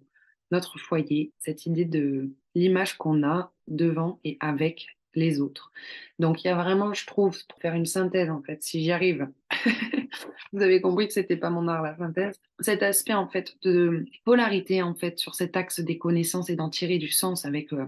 notre 0.51 0.77
foyer, 0.77 1.33
cette 1.39 1.65
idée 1.65 1.83
de 1.83 2.29
l'image 2.53 2.95
qu'on 2.95 3.23
a 3.23 3.51
devant 3.67 4.19
et 4.23 4.37
avec 4.39 4.85
les 5.15 5.41
autres. 5.41 5.71
Donc 6.19 6.43
il 6.43 6.47
y 6.47 6.51
a 6.51 6.55
vraiment, 6.55 6.93
je 6.93 7.07
trouve, 7.07 7.35
pour 7.47 7.59
faire 7.59 7.73
une 7.73 7.87
synthèse 7.87 8.29
en 8.29 8.43
fait, 8.43 8.61
si 8.61 8.83
j'y 8.83 8.91
arrive, 8.91 9.27
vous 10.53 10.61
avez 10.61 10.79
compris 10.79 11.07
que 11.07 11.13
c'était 11.13 11.37
pas 11.37 11.49
mon 11.49 11.67
art 11.67 11.81
la 11.81 11.97
synthèse, 11.97 12.39
cet 12.59 12.83
aspect 12.83 13.15
en 13.15 13.27
fait 13.27 13.57
de 13.63 14.05
polarité 14.23 14.83
en 14.83 14.93
fait 14.93 15.17
sur 15.17 15.33
cet 15.33 15.57
axe 15.57 15.79
des 15.79 15.97
connaissances 15.97 16.51
et 16.51 16.55
d'en 16.55 16.69
tirer 16.69 16.99
du 16.99 17.09
sens 17.09 17.45
avec 17.45 17.73
euh, 17.73 17.87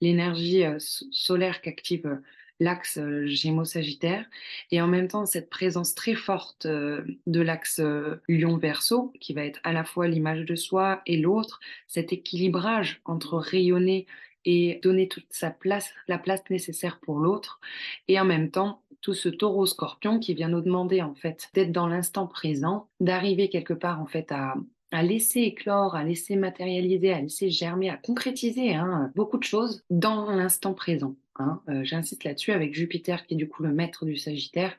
l'énergie 0.00 0.64
euh, 0.64 0.78
solaire 0.80 1.60
qu'active 1.60 2.06
euh, 2.06 2.16
l'axe 2.60 2.98
Gémeaux-Sagittaire 3.26 4.24
et 4.70 4.80
en 4.80 4.86
même 4.86 5.08
temps 5.08 5.26
cette 5.26 5.50
présence 5.50 5.94
très 5.94 6.14
forte 6.14 6.66
de 6.66 7.40
l'axe 7.40 7.80
Lion-Verseau 8.28 9.12
qui 9.20 9.34
va 9.34 9.44
être 9.44 9.60
à 9.64 9.72
la 9.72 9.84
fois 9.84 10.08
l'image 10.08 10.44
de 10.44 10.54
soi 10.54 11.02
et 11.06 11.16
l'autre, 11.16 11.60
cet 11.86 12.12
équilibrage 12.12 13.00
entre 13.04 13.36
rayonner 13.36 14.06
et 14.46 14.80
donner 14.82 15.08
toute 15.08 15.26
sa 15.30 15.50
place, 15.50 15.92
la 16.08 16.18
place 16.18 16.42
nécessaire 16.50 17.00
pour 17.00 17.18
l'autre. 17.18 17.60
Et 18.08 18.18
en 18.18 18.24
même 18.24 18.50
temps, 18.50 18.80
tout 19.02 19.12
ce 19.12 19.28
taureau 19.28 19.66
scorpion 19.66 20.18
qui 20.18 20.34
vient 20.34 20.48
nous 20.48 20.62
demander 20.62 21.02
en 21.02 21.14
fait 21.14 21.50
d'être 21.52 21.72
dans 21.72 21.88
l'instant 21.88 22.26
présent, 22.26 22.88
d'arriver 23.00 23.48
quelque 23.48 23.74
part 23.74 24.00
en 24.00 24.06
fait 24.06 24.32
à, 24.32 24.54
à 24.92 25.02
laisser 25.02 25.40
éclore, 25.40 25.94
à 25.94 26.04
laisser 26.04 26.36
matérialiser, 26.36 27.12
à 27.12 27.20
laisser 27.20 27.50
germer, 27.50 27.90
à 27.90 27.96
concrétiser 27.96 28.74
hein, 28.74 29.12
beaucoup 29.14 29.38
de 29.38 29.44
choses 29.44 29.84
dans 29.90 30.30
l'instant 30.30 30.74
présent. 30.74 31.16
Hein. 31.38 31.60
Euh, 31.68 31.84
j'insiste 31.84 32.24
là-dessus 32.24 32.52
avec 32.52 32.74
Jupiter 32.74 33.26
qui 33.26 33.34
est 33.34 33.36
du 33.36 33.48
coup 33.48 33.62
le 33.62 33.72
maître 33.72 34.04
du 34.04 34.16
Sagittaire 34.16 34.76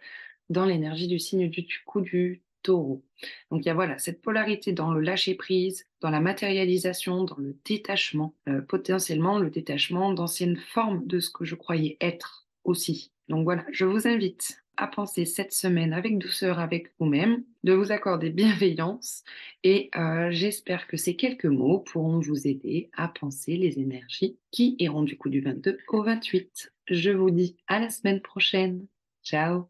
dans 0.49 0.65
l'énergie 0.65 1.07
du 1.07 1.19
signe 1.19 1.49
du, 1.49 1.65
coup 1.85 2.01
du 2.01 2.41
taureau. 2.63 3.03
Donc 3.51 3.63
il 3.63 3.67
y 3.67 3.69
a 3.69 3.73
voilà 3.73 3.97
cette 3.97 4.21
polarité 4.21 4.71
dans 4.71 4.91
le 4.91 5.01
lâcher 5.01 5.35
prise, 5.35 5.85
dans 6.01 6.09
la 6.09 6.21
matérialisation, 6.21 7.23
dans 7.23 7.37
le 7.37 7.55
détachement, 7.65 8.33
euh, 8.47 8.61
potentiellement 8.61 9.39
le 9.39 9.49
détachement 9.49 10.13
d'anciennes 10.13 10.57
formes 10.57 11.05
de 11.05 11.19
ce 11.19 11.29
que 11.29 11.45
je 11.45 11.55
croyais 11.55 11.97
être 12.01 12.47
aussi. 12.63 13.11
Donc 13.27 13.43
voilà, 13.43 13.65
je 13.71 13.85
vous 13.85 14.07
invite 14.07 14.63
à 14.77 14.87
penser 14.87 15.25
cette 15.25 15.53
semaine 15.53 15.93
avec 15.93 16.17
douceur 16.17 16.59
avec 16.59 16.91
vous-même, 16.99 17.43
de 17.63 17.73
vous 17.73 17.91
accorder 17.91 18.29
bienveillance 18.29 19.23
et 19.63 19.89
euh, 19.97 20.29
j'espère 20.31 20.87
que 20.87 20.97
ces 20.97 21.15
quelques 21.15 21.45
mots 21.45 21.79
pourront 21.79 22.19
vous 22.19 22.47
aider 22.47 22.89
à 22.95 23.07
penser 23.07 23.57
les 23.57 23.79
énergies 23.79 24.37
qui 24.51 24.75
iront 24.79 25.03
du 25.03 25.17
coup 25.17 25.29
du 25.29 25.41
22 25.41 25.77
au 25.89 26.03
28. 26.03 26.71
Je 26.89 27.09
vous 27.11 27.31
dis 27.31 27.57
à 27.67 27.79
la 27.79 27.89
semaine 27.89 28.21
prochaine. 28.21 28.85
Ciao 29.23 29.67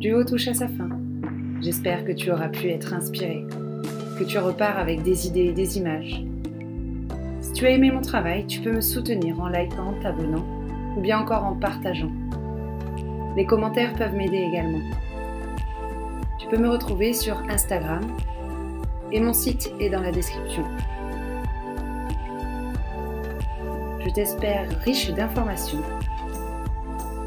Duo 0.00 0.24
touche 0.24 0.48
à 0.48 0.54
sa 0.54 0.66
fin. 0.66 0.88
J'espère 1.60 2.06
que 2.06 2.12
tu 2.12 2.30
auras 2.30 2.48
pu 2.48 2.68
être 2.68 2.94
inspiré, 2.94 3.44
que 4.18 4.24
tu 4.24 4.38
repars 4.38 4.78
avec 4.78 5.02
des 5.02 5.26
idées 5.26 5.46
et 5.46 5.52
des 5.52 5.76
images. 5.76 6.24
Si 7.50 7.54
tu 7.54 7.66
as 7.66 7.70
aimé 7.70 7.90
mon 7.90 8.00
travail, 8.00 8.46
tu 8.46 8.60
peux 8.60 8.70
me 8.70 8.80
soutenir 8.80 9.40
en 9.40 9.48
likant, 9.48 9.92
t'abonnant 10.00 10.46
ou 10.96 11.00
bien 11.00 11.18
encore 11.18 11.44
en 11.44 11.56
partageant. 11.56 12.12
Les 13.36 13.44
commentaires 13.44 13.92
peuvent 13.96 14.14
m'aider 14.14 14.36
également. 14.36 14.78
Tu 16.38 16.46
peux 16.46 16.58
me 16.58 16.70
retrouver 16.70 17.12
sur 17.12 17.36
Instagram 17.50 18.06
et 19.10 19.18
mon 19.18 19.32
site 19.32 19.72
est 19.80 19.90
dans 19.90 20.00
la 20.00 20.12
description. 20.12 20.62
Je 23.98 24.10
t'espère 24.10 24.68
riche 24.84 25.10
d'informations 25.10 25.82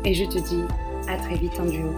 et 0.06 0.14
je 0.14 0.24
te 0.24 0.40
dis 0.40 0.64
à 1.10 1.18
très 1.18 1.36
vite 1.36 1.60
en 1.60 1.66
duo. 1.66 1.90